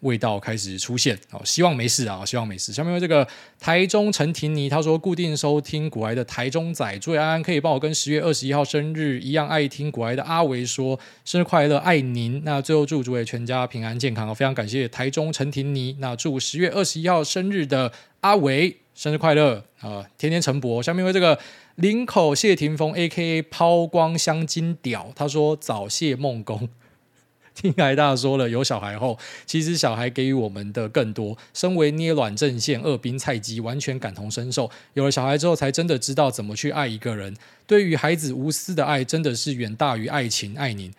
[0.00, 1.18] 味道开始出现。
[1.28, 2.72] 好，希望没事啊，希望没事。
[2.72, 3.28] 下面这个
[3.60, 12.40] 台中陈婷妮，他说固定收听股癌的台中仔，祝安安可以帮我跟十月二十一号生日一样爱听股癌的阿维说生日快乐，爱您。
[12.42, 15.94] 那最后祝诸位全家平安健康，非常感谢台中陈婷妮。
[16.00, 17.92] 那祝十月二十一号生日的
[18.22, 20.82] 阿维生日快乐啊、天天晨勃。
[20.82, 21.38] 下面为这个。
[21.76, 26.68] 林口谢霆锋 A.K.A 抛光香金屌，他说早谢梦工。
[27.56, 31.38] 听癌大说了，有小孩后，其实小孩给予我们的更多。
[31.54, 34.70] 身为捏卵阵线二兵菜鸡，完全感同身受。
[34.92, 37.34] 有了小孩之后，才真的知道怎么去爱一个人。
[37.66, 40.54] 对于孩子无私的爱，真的是远大于爱情。
[40.54, 40.92] 爱您，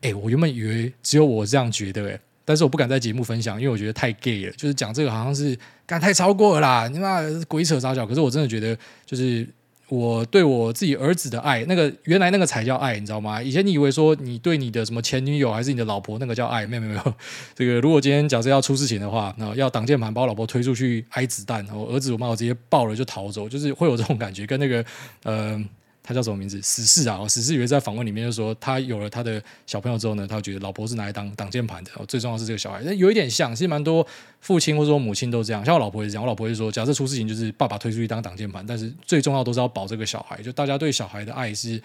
[0.00, 4.52] 哎，我原本以为只有我这样觉得，哎，但是我不敢在节目分享，因为我觉得太 gay 了。
[4.52, 8.06] 就是讲这个好像是干太超过了啦，你妈鬼扯啥脚。
[8.06, 8.74] 可是我真的觉得，
[9.04, 9.46] 就是。
[9.88, 13.40] 我对我自己儿子的爱，那个原来那个才叫爱，你知道吗？
[13.40, 17.14] 以前你以为说你对你的什么前女友还是你的老婆那个叫爱，没有没有没有。
[17.54, 24.84] 这个如果今天假设要出事情的话，那要挡箭盘把我老婆推出去挨子弹，我儿子我妈我直接抱了就逃走，就是会有这种感觉，跟那个
[25.22, 25.64] 呃。
[26.06, 26.62] 他叫什么名字？
[26.62, 27.26] 死侍啊！
[27.26, 31.90] 死侍以为在访问里面就说，他有了他的小朋友之后呢，他觉得老婆是拿来当挡箭盘的。
[32.06, 34.06] 最重要是这个小孩，那有一点像，其实蛮多
[34.40, 35.64] 父亲或者说母亲都这样。
[35.64, 40.40] 像我老婆也是这样，我老婆也是说，假设出事情就是爸爸推出去当挡箭盘，但是最重要都是要保这个小孩。
[40.40, 41.82] 就大家对小孩的爱是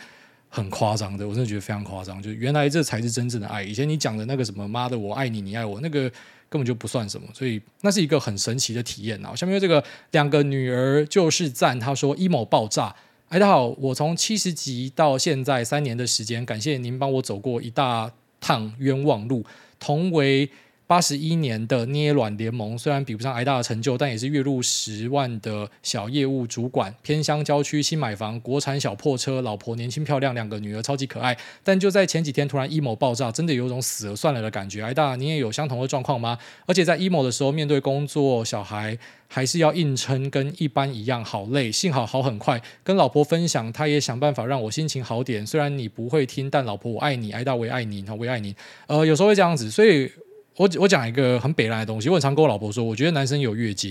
[0.49, 2.21] 很夸张的，我真的觉得非常夸张。
[2.21, 3.63] 就原来这才是真正的爱。
[3.63, 6.01] 以前你讲的那个什么妈的我爱你，你爱我，那个
[6.47, 7.27] 根本就不算什么。
[7.33, 9.35] 所以那是一个很神奇的体验啊！
[9.35, 12.95] 下面这个两个女儿就是赞，他说 emo 爆炸。
[13.31, 18.11] 哎，大家好，我从七十集到现在三年的时间，感谢您帮我走过一大
[18.41, 19.45] 趟冤枉路，
[19.79, 20.49] 同为。
[20.91, 31.37] 八十一年的捏卵联盟，虽然比不上挨大的成就，但也是月入十万的小业务主管，偏乡郊区新买房，国产小破车，老婆年轻漂亮，两个女儿超级可爱。
[31.63, 34.83] 但就在前几天突然 emo 爆炸，真的有种死了算了的感觉。
[34.83, 36.37] 挨大，你也有相同的状况吗？
[36.65, 38.97] 而且在 emo 的时候，面对工作、小孩，
[39.29, 41.71] 还是要硬撑，跟一般一样，好累。
[41.71, 45.47] 幸好好很快，跟老婆分享，她也想办法让我心情好点。
[45.47, 48.53] 虽然你不会听，但老婆我爱你，癌大我也爱你，我也爱你。
[48.87, 50.11] 呃，有时候会这样子，所以。
[50.57, 53.89] 我我讲一个很北烂的东西，我很常跟我老婆说，我觉得男生有月经，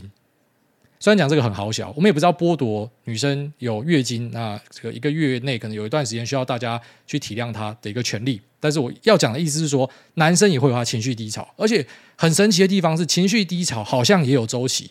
[1.00, 8.40] 虽然讲这个很好笑，我们也不知道剥夺女生有月经，那这个一个月内可能有一段时间需要大家去体谅她的一个权利。
[8.60, 11.84] 但是我要讲的意思是说，男生也会有他情绪低潮，而且
[12.14, 14.90] 很神奇的地方是，情绪低潮好像也有周期，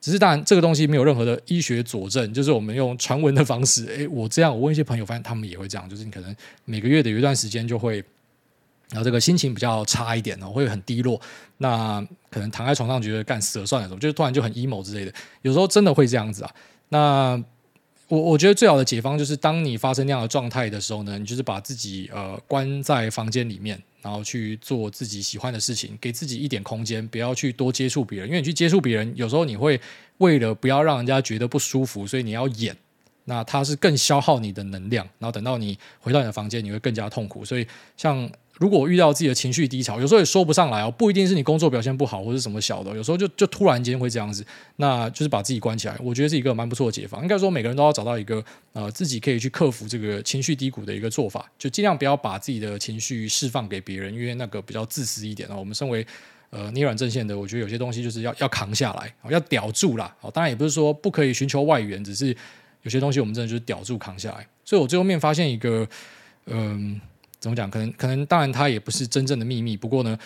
[0.00, 3.84] 只是当然这个东西没有任何的医学佐证，就是我们用传闻的方式。
[3.88, 6.34] 诶，我这样，我问一些朋友，发现他们也会这样，就是你可能
[6.64, 8.02] 每个月的有一段时间就会。
[8.90, 11.20] 然后这个心情比较差一点哦，会很低落。
[11.58, 15.12] 那可能躺在床上觉得干死了算了，什么，就突然就很 emo 之类的。
[15.42, 16.50] 有时候真的会这样子啊。
[16.88, 17.44] 那
[18.08, 28.28] 我我觉得最好的解方就是，当你发生那样的状态的时候呢，你就是把自己呃关在房间里面，然后去做自己喜欢的事情，给自己一点空间，不要去多接触别人。
[28.28, 29.80] 因为你去接触别人，有时候你会
[30.18, 32.76] 为了不要让人家觉得不舒服，所以你要演。
[33.26, 37.42] 那它是更消耗你的能量，然后等到你回到你的房间，你会更加痛苦。
[37.42, 37.66] 所以，
[37.96, 44.46] 像如果遇到自己的情绪低潮，有时候也说不上来哦，不一定是你工作表现不好或者什么小的，有时候就就突然间会这样子，
[44.76, 45.96] 那就是把自己关起来。
[46.00, 47.20] 我觉得是一个蛮不错的解法。
[47.22, 55.56] 应该说，每个人都要找到一个呃自己可以去克服这个情绪低谷的一个做法，就尽量不要把自己的情绪释放给别人，因为那个比较自私一点啊。
[55.56, 56.06] 我们身为
[56.50, 60.14] 呃捏软阵线的，我觉得有些东西就是要要扛下来，要屌住啦。
[60.20, 62.36] 哦当然也不是说不可以寻求外援，只是。
[62.82, 65.88] 有些东西我们真的就是屌住扛下来，所以我最后面发现一个，
[66.44, 67.00] 嗯，
[67.44, 67.70] 怎么讲？
[67.70, 69.76] 可能可能，当然它也不是真正的秘密。
[69.76, 70.18] 不过呢，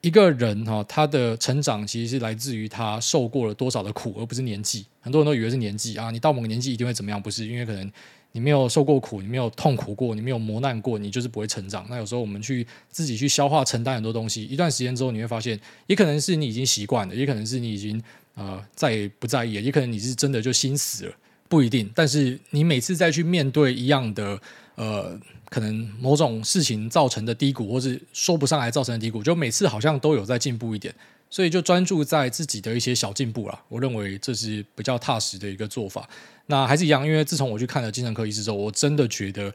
[0.00, 4.86] 一个人哈，他的成长其实是来自于他受过了多少的苦，而不是年纪。
[5.02, 7.20] 很多人都以为是年纪啊，你到某个年纪一定会怎么样？
[7.20, 7.92] 不是，因为可能
[8.32, 11.86] 你没有受过苦，你没有痛苦过，你没有磨难过，你就是不会成长。
[11.90, 18.02] 那有时候我们去自己去消化承担很多东西，一段时间之后你会发现，也可能是你已经习惯了，也可能是你已经
[18.34, 21.12] 呃再也不在意了，也可能你是真的就心死了。
[21.48, 24.40] 不一定，但是你每次再去面对一样的
[24.74, 25.18] 呃，
[25.50, 30.94] 可能某种事情造成的低谷，或是说不上来造成的低谷，就每次好像都有在进步一点，
[31.28, 33.62] 所以就专注在自己的一些小进步啦。
[33.68, 36.08] 我认为这是比较踏实的一个做法。
[36.46, 39.52] 那还是一样，因为自从我去看了精神科医师之后，我真的觉得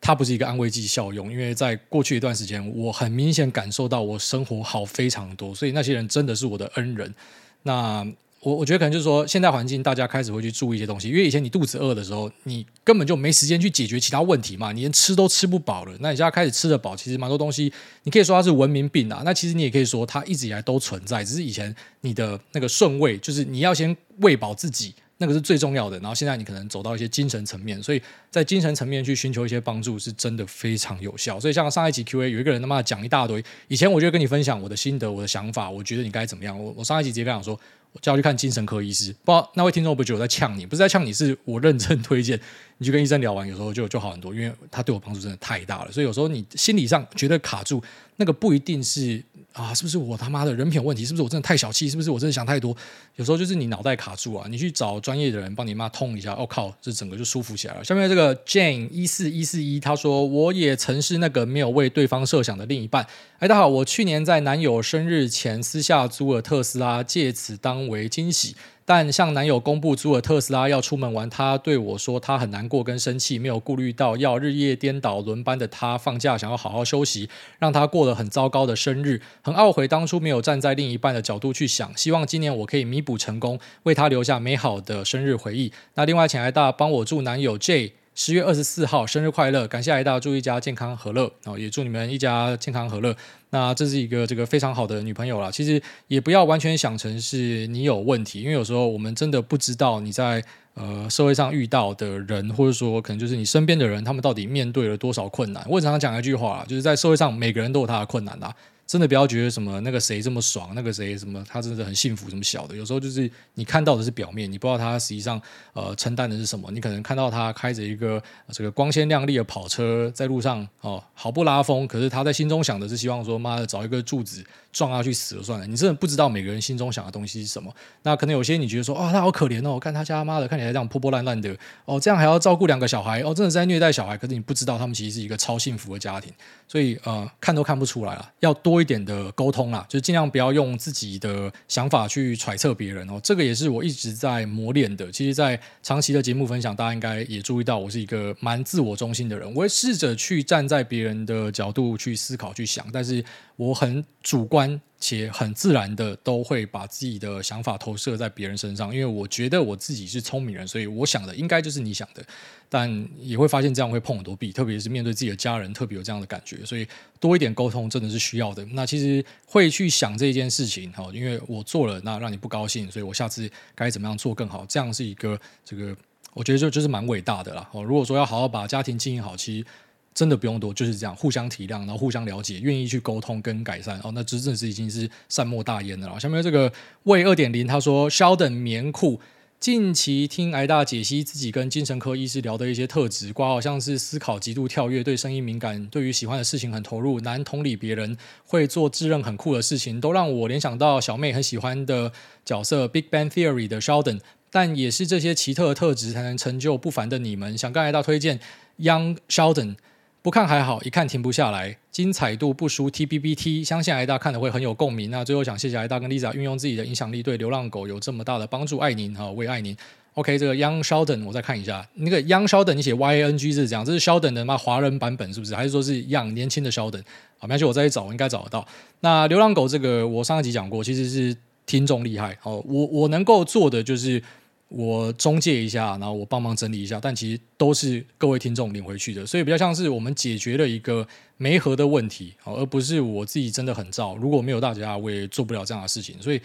[0.00, 7.14] 它不是一个安慰剂效用，因为在过去一段时间，我很明显感受到我生活好非常多，所以那些人真的是我的恩人。
[7.62, 8.06] 那
[8.42, 15.94] 我我觉得可能就是说，现在环境大家开始会去注意一些东西，因为以前你肚子饿的时候，你根本就没时间去解决其他问题嘛，你连吃都吃不饱了。
[16.00, 17.70] 那你现在开始吃得饱，其实蛮多东西，
[18.04, 19.20] 你可以说它是文明病啊。
[19.24, 24.94] 那其实你也可以说它一直以来都存在，只是以前你的那个顺位，就是你要先喂饱自己。
[25.22, 31.38] 那个是最重要的，然后现在你可能走到一些精神层面，所以在精神层面去寻求一些帮助是真的非常有效。
[31.38, 36.58] 所以像上一集 Q&A 有一个人他妈讲一大堆，以前我就跟你分享我的心得、我的想法，我觉得你该怎么样。
[36.58, 37.60] 我我上一集直接跟他讲说，
[37.92, 39.12] 我叫他去看精神科医师。
[39.24, 40.64] 不知道那位听众不会觉得我在呛你？
[40.64, 42.38] 不是在呛你，是我认真推荐
[42.78, 45.92] 你去跟医生聊完，有时候就就好很多，因为他对我帮助真的太大了。
[45.92, 47.82] 所以有时候你心理上觉得卡住，
[48.16, 49.22] 那个不一定是。
[49.52, 51.04] 啊，是不是我他妈的人品问题？
[51.04, 51.88] 是不是我真的太小气？
[51.88, 52.74] 是不是我真的想太多？
[53.16, 57.84] 有时候就是你脑袋卡住啊，你去找专业的人帮你妈通一下，我、哦、靠，这整个就舒服起来了。
[57.84, 63.04] 下面这个 Jane 一四一四一，他说我也曾是那个没有为对方设想的另一半。
[63.38, 68.54] 哎，大家好，我去年在男友生日前私下租了特斯拉，借此当为惊喜。
[68.92, 77.30] 但向男友公布租了特斯拉要出门玩，他对我说他很难过跟生气，没有顾虑到要日夜颠倒轮班的他放假想要好好休息，
[77.60, 85.72] 让他过了很糟糕的生日，很懊悔当初没有站在另一半的角度去想，希望今年我可以弥补成功，为他留下美好的生日回忆。
[85.94, 87.92] 那另外请来大帮我祝男友 J。
[88.22, 89.66] 十月二十四号生日快乐！
[89.66, 93.16] 感谢癌大，祝一家健康和乐哦，也祝你们一家健康和乐。
[93.48, 95.50] 那这是一个这个非常好的女朋友啦。
[95.50, 100.44] 其实也不要完全想成是你有问题，因为有时候我们真的不知道你在
[100.74, 105.66] 呃社会上遇到的人，或者说可能就是你身边的人，他们到底面对了多少困难。
[105.66, 108.54] 我常常讲一句话啦，就是在社会上每个人都有他的困难啦。
[108.90, 115.40] 真的不要觉得什么那个谁这么爽，那个谁什么他真的很幸福，什么小的，有时候就是你看到的是表面，你不知道他实际上
[115.74, 116.68] 呃承担的是什么。
[116.72, 125.66] 你可能看到他开着一个这个光鲜亮丽的跑车在路上哦，好不拉风，可是他在心中想的是希望说妈的找一个柱子撞下去死了算了。
[125.66, 127.72] 你真的不知道每个人心中想的东西是什么。
[128.02, 134.18] 那可能有些你觉得说啊、他好可怜哦，看他家妈的看起来这样破破烂烂的哦，这样还要照顾两个小孩哦，真的是在虐待小孩。
[134.18, 136.32] 可是你不知道他们其实是一个超幸福的家庭，
[136.66, 138.80] 所以呃看都看不出来了，要多。
[138.80, 143.20] 一点的沟通啦，就尽量不要用自己的想法去揣测别人哦。
[143.22, 145.12] 这个也是我一直在磨练的。
[145.12, 149.46] 其实，在长期的节目分享，大家应该也注意到，我是一个蛮自我中心的人。
[149.54, 153.22] 我会试着去站在别人的角度去思考、去想，但是
[153.56, 154.59] 我很主观。
[154.98, 162.22] 且很自然的都会把自己的想法投射在别人身上，因为我觉得我自己是聪明人，所以我想的应该就是你想的，
[162.68, 166.86] 但也会发现这样会碰很多壁，特别是面对自己的家人，特别有这样的感觉，所以
[167.18, 168.64] 多一点沟通真的是需要的。
[168.72, 175.96] 那其实会去想这件事情，哈，因为我做了，那让你不高兴，所以我下次该怎么样做更好，这样是一个这个，
[176.34, 177.68] 我觉得就就是蛮伟大的啦。
[177.72, 179.66] 哦，如果说要好好把家庭经营好，其实。
[180.20, 186.20] 真的不用多，就是这样，互相体谅，然后互相了解，愿意去沟通跟改善哦，那真正是已经是善莫大焉的了。
[186.20, 186.70] 下面这个
[187.04, 189.18] 魏二点零他说，Sheldon 棉裤
[189.58, 198.14] 近期听癌大解析自己跟精神科医师聊的一些特质，挂好像是思考极度跳跃，对声音敏感，对于喜欢的事情很投入，难同理别人，
[198.44, 202.12] 会做自认很酷的事情，都让我联想到小妹很喜欢的
[202.44, 207.56] 角色《Big Bang Theory》的 Sheldon，但也是这些奇特的特质才能成就不凡的你们。
[207.56, 208.38] 想跟癌大推荐
[208.78, 209.76] Young Sheldon。
[210.22, 215.10] 不看还好，一看停不下来，精彩度不输 TBBT，相信艾大看的会很有共鸣。
[215.10, 219.74] 那最后想谢谢艾大跟 Lisa 运用自己的影响力，对流浪狗有这么大的帮助，爱您哈，我也爱您。
[220.14, 225.54] OK，这个 Young Sheldon，我再看一下，那个 Young Sheldon，你写 Y A N G 是这样，这是 Sheldon 的嘛华人版本是不是？
[225.54, 227.02] 还是说是 Young 年轻的 Sheldon？
[227.38, 228.66] 好，没关系，我再去找，我应该找得到。
[229.00, 232.62] 那流浪狗这个，我上一集讲过，其实是听众厉害哦。
[232.66, 234.22] 我我能够做的就是
[234.70, 241.06] 我中介一下，然后我帮忙整理一下，但其实都是各位听众领回去的，所以比较像是我们解决了一个
[241.36, 244.16] 没合的问题，而不是我自己真的很燥。
[244.16, 246.40] 如果没有大家，我也做不了这样的事情，所以。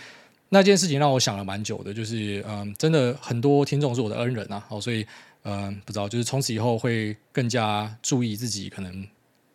[0.49, 5.05] 那件事情让我想了蛮久的，就是嗯，真的很多听众是我的恩人啊，哦，所以
[5.43, 9.05] 嗯，不知道，就是从此以后会更加注意自己，可能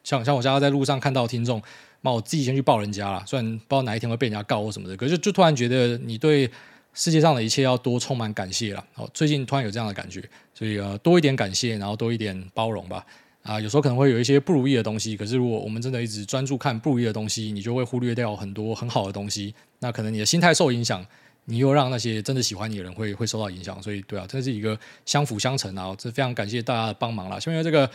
[0.03, 1.63] 像像我家在路上看到听众，
[2.01, 6.51] 那我自己先去抱人家了，虽然不知道哪一天会被人家告或什么的，可是就突然觉得你对
[6.93, 10.23] 世界上的一切要多充满感谢了，哦，最近突然有这样的感觉，
[10.53, 13.07] 所以呃，多一点感谢，然后多一点包容吧。
[13.43, 19.55] 啊，有时候可能会有一些不如意的东西，可是如果我们真的一直专注看不如意的东西，你就会忽略掉很多很好的东西。
[19.79, 21.03] 那可能你的心态受影响，
[21.47, 23.83] 你又让那些真的喜欢你的人会会受到影响。
[23.83, 25.95] 所以，对啊，这是一个相辅相成啊！
[25.97, 27.41] 这非常感谢大家的帮忙啦。
[27.41, 27.91] 下面这个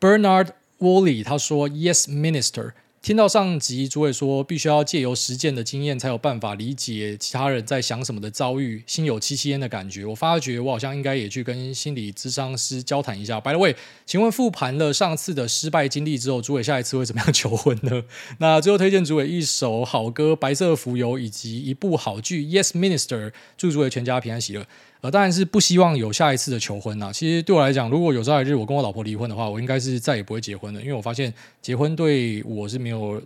[0.00, 2.72] Bernard Woolley 他说：“Yes, Minister。”
[3.02, 10.04] 听到上集主委说，必须要借由实践的经验，才有办法理解其他人在想什么的遭遇，心有戚戚焉的感觉。
[10.04, 13.40] 我发觉我好像应该也去跟心理咨商师交谈一下。
[13.40, 13.74] By the way，
[14.04, 18.04] 请问复盘了上次的失败经历之后，主委下一次会怎么样求婚呢？
[18.38, 24.66] 那最后推荐主委一首好歌《白色浮游》以及一部好剧《Yes Minister》，祝主委全家平安喜乐。
[25.02, 27.12] 呃，当然是不希望有下一次的求婚啦。
[27.12, 31.32] 其实对我来讲，如果有朝一日我跟我老婆离婚的话，我应该是再也不会结婚了，因为我发现
[31.62, 33.22] 结婚对我是没有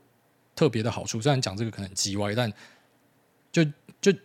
[0.55, 1.21] 特别的好处。
[1.21, 2.53] 虽然讲这个可能很机歪，但
[3.51, 3.65] 就
[4.01, 4.17] 就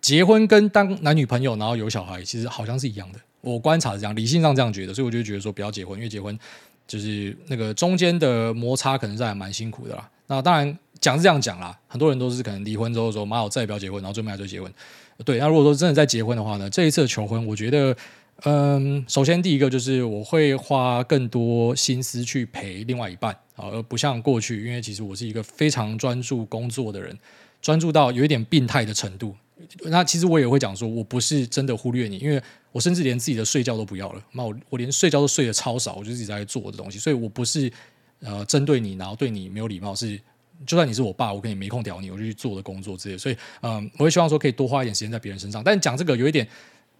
[0.00, 3.18] 结婚跟当男女朋友，然后有小孩，其实好像是一样的。
[3.42, 6.38] 我观察这样，理性上这样觉得，所以我就觉得说不要结婚，因为结婚
[6.86, 10.10] 就是那个中间的摩擦可能是还蛮辛苦的啦。
[10.26, 14.72] 那当然讲是这样讲啦，很多人都是可能离婚之后说妈，我再也不要结婚，然后最后还是结婚。
[15.24, 17.96] 对，那如果说真的在结婚的话呢，这一次的求婚，我觉得，
[18.42, 27.16] 嗯，首先第一个就是我会花更多心思去陪另外一半啊，而不像过去，因为其实我是一个非常专注工作的人，
[27.62, 29.34] 专注到有一点病态的程度。
[29.84, 32.42] 那其实我也会讲说，我不是真的忽略你，因为
[32.72, 37.72] 我甚至连自己的睡觉都不要了，那我我连睡觉都睡得超少，我就自己在做的东西，所以我不是
[38.20, 40.20] 呃针对你，然后对你没有礼貌是。
[40.66, 45.62] 就算你是我爸，我跟你没空屌你，我就去做的工作之类，所以，嗯，我会希望说可以多花一点时间在别人身上。
[45.62, 46.46] 但讲这个有一点，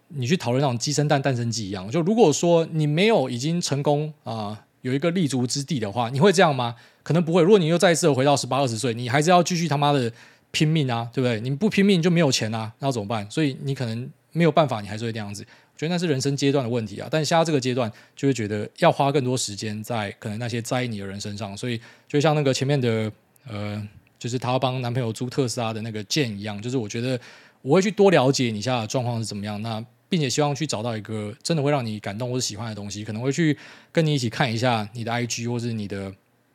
[0.08, 1.90] 你去讨论那种鸡生蛋，蛋生鸡一样。
[1.90, 6.74] 就如果说你没有已经成功啊、有一个立足之地的话，你会这样吗？
[7.02, 7.42] 可能不会。
[7.42, 10.12] 如果你又再一次回到十八二十岁，你还是要继续他妈的
[10.50, 11.40] 拼命啊，对不对？
[11.40, 13.28] 你不拼命就没有钱啊，那怎么办？
[13.30, 15.42] 所以你可能没有办法，你还是会这样子。
[15.42, 17.08] 我觉得那是人生阶段的问题啊。
[17.10, 21.56] 但现在这个阶段，就会觉得要花更多时间在可能那些在意你的人身上。
[21.56, 23.10] 所以，就像那个前面的
[23.48, 23.88] 呃。
[24.16, 27.20] 就是他要帮男朋友租特斯拉的那个键一样，就是我觉得
[27.60, 33.54] 我会去多了解你现在的状况是怎么样，那并且希望去找到一个真的会让你感动或者喜欢的东西，可能会去
[33.92, 36.10] 跟你一起看一下你的 IG 或者你的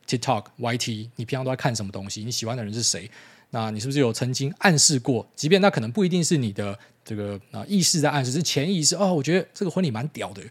[0.08, 2.24] TikTok、YT，你平常都在看什么东西？
[2.24, 3.08] 你喜欢的人是谁？
[3.50, 5.24] 那你是不是有曾经暗示过？
[5.36, 10.42] 即便那可能不一定是你的这个啊意识在暗示，是潜意识哦，我觉得这个婚礼蛮屌的。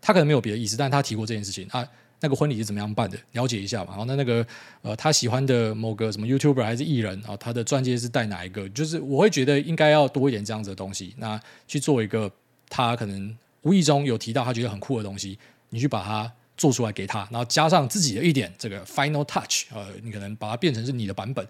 [0.00, 1.84] 他可能没有别的意思，但他提过这件事情啊。
[2.22, 3.18] 那个婚礼是怎么样办的？
[3.32, 3.88] 了解一下嘛。
[3.90, 4.46] 然后那那个
[4.80, 8.68] 呃，他喜欢的某个什么 YouTuber 还是艺人啊，他的钻戒是戴哪一个？
[8.70, 11.14] 就是我会觉得应该要多一点这样子的东西。
[11.18, 12.30] 那去做一个
[12.68, 15.38] 他可能无意中有提到他觉得很酷的东西，
[15.70, 21.44] 你去把它做出来给他，然后加上自己的一点这个 final touch，呃，你可能把它变成是你的版本，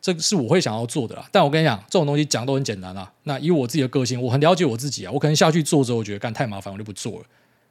[0.00, 1.28] 这个是我会想要做的啦。
[1.30, 3.12] 但我跟你讲，这种东西讲都很简单啊。
[3.24, 7.26] 那以我自己的个性，我很了解我自己啊，我可能下去做之后，我觉得干太麻烦，我就不做了。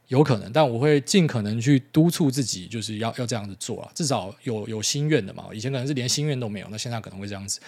[0.09, 5.45] 有可能，但我会尽可能去督促自己，就是要要这样子做啊，至少有有心愿的嘛。
[5.53, 7.59] 以前可能是连心愿都没有，那现在可能会这样子。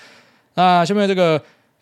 [0.54, 1.42] 那下面这个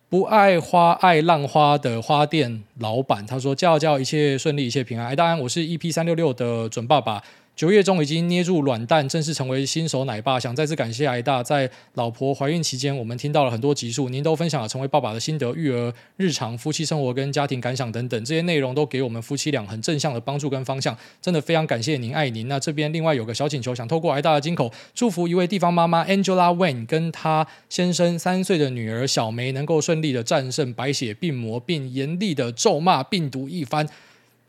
[0.09, 7.23] 不爱花爱浪花的花店老板，他说：“叫叫一切顺利，一切平安。”哎，当然，我是 EP 三六六的准爸爸。
[7.55, 10.39] 九月中已经捏住软蛋，正式成为新手奶爸。
[10.39, 22.47] 想再次感谢艾大，在老婆怀孕期间，我们听到了很多集数，您都分享了成为爸爸的心得、育儿、日常、夫妻生活跟家庭感想等等，这些内容都给我们夫妻俩很正向的帮助跟方向，真的非常感谢您，爱您。
[22.47, 33.87] 那这边另外有个小请求，想透过艾大的金口，祝福一位地方妈妈 Angela Wayne 跟她先生三岁的女儿小梅能够顺利的战胜白血病魔，并严厉的咒骂病毒一番。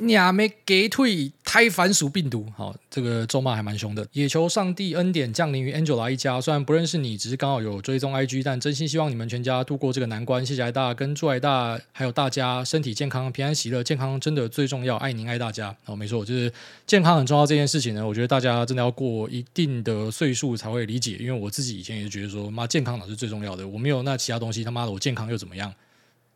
[0.09, 4.07] 亚没给退胎凡属病毒，好，这个咒骂还蛮凶的。
[4.13, 6.41] 也求上帝恩典降临于 Angela 一家。
[6.41, 10.45] 虽然不认识你，只是刚好有追踪 IG，但真心希望你们全家度过这个难关。
[10.45, 13.85] 谢谢爱大，跟祝爱大还有大家身体健康、平安喜乐。
[13.85, 15.75] 健康真的最重要，爱您爱大家。
[15.85, 16.53] 好，没错，就是
[16.87, 18.07] 健康很重要这件事情呢。
[18.07, 23.67] 我觉得大家真的要过一定的岁数才会理解，因为我自己以前也是觉得说，妈健康哪是最重要的？
[23.67, 25.73] 我没有那其他东西，他妈的我健康又怎么样？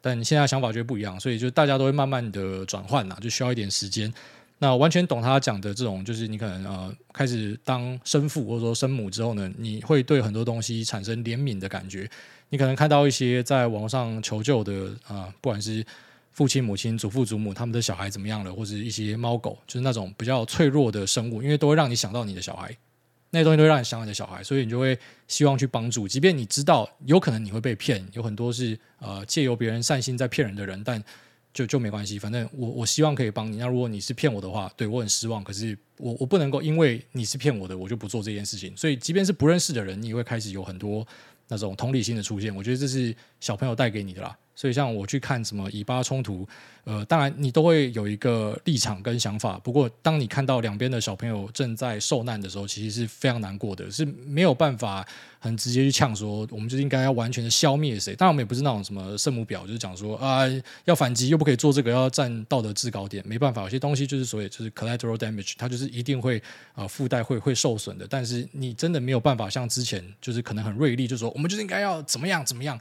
[0.01, 4.12] 但现在想法就不一样，所以就大家都会慢慢的转换啦，就需要一点时间。
[4.61, 12.11] 那完全懂他讲的这种，就是你可能呃开始当生父或者说生母之后呢，你会对很多东西产生怜悯的感觉。
[12.49, 15.84] 你可能看到一些在网络上求救的啊、不管是
[16.32, 22.76] 父亲、母亲、祖父、祖母，他们的小孩怎么样了，或者一些猫狗，就是那种比较脆弱的生物，因为都会让你想到你的小孩，
[23.31, 31.03] 那些东西都会让你想你的小孩，所以你就会希望去帮助，即便你知道有可能你会被骗，有很多是呃借由别人善心在骗人的人，但。
[31.51, 33.57] 就就没关系，反正我我希望可以帮你。
[33.57, 35.43] 那如果你是骗我的话，对我很失望。
[35.43, 38.76] 可是我我不能够因为你是骗我的，我就不做这件事情。
[38.76, 41.05] 所以，即便是不认识的人，你也会开始有很多
[41.49, 42.55] 那种同理心的出现。
[42.55, 44.37] 我觉得这是小朋友带给你的啦。
[44.59, 46.44] 所以，像我去看什么以巴冲突，
[46.82, 49.56] 呃，当然你都会有一个立场跟想法。
[49.62, 55.06] 不过，当你看到两边的小朋友正在受难的时候，其实是非常难过的，是没有办法
[55.38, 58.16] 很直接去呛说，我们就应该要完全的消灭谁。
[58.16, 60.42] 当然，我们也不是那种什么圣母婊，就是讲说啊，
[60.86, 63.22] 要反击又不可以做这个，要占道德制高点。
[63.24, 66.36] 没办法，有些东西就是所谓就是 collateral damage，它就是一定会
[66.72, 68.04] 啊、呃、附带会会受损的。
[68.11, 72.76] 但是你真的没有办法像之前就是可能很锐利，就说我们就是应该要怎么样怎么样。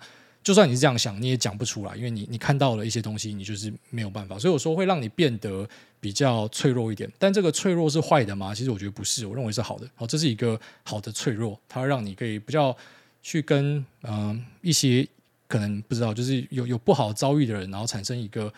[0.47, 4.39] 就算你是这样想，你也讲不出来，因为你你看到了一些东西，你就是没有办法。
[4.39, 5.67] 所以我说会让你变得
[5.99, 8.55] 比较脆弱一点，但这个脆弱是坏的吗？
[8.55, 9.85] 其实我觉得不是，我认为是好的。
[9.93, 12.73] 好，这是一个好的脆弱，它让你可以比较
[13.21, 15.05] 去跟嗯、一些
[15.49, 18.53] 可能不知道，就是有有不好遭遇的人，然后产生一个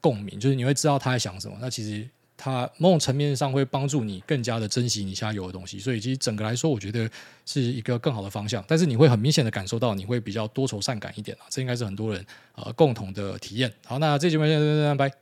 [0.00, 1.58] 共鸣，就是你会知道他在想什么。
[1.60, 2.08] 那其实。
[2.44, 7.08] 它某种层面上会帮助你更加的珍惜你现在有的东西，所以其实整个来说，我觉得
[7.46, 8.64] 是一个更好的方向。
[8.66, 12.26] 但是你会很明显的感受到，你会比较多愁善感一点啊，这应该是很多人
[12.56, 13.72] 呃共同的体验。
[13.86, 15.21] 好，那这节目先，拜拜。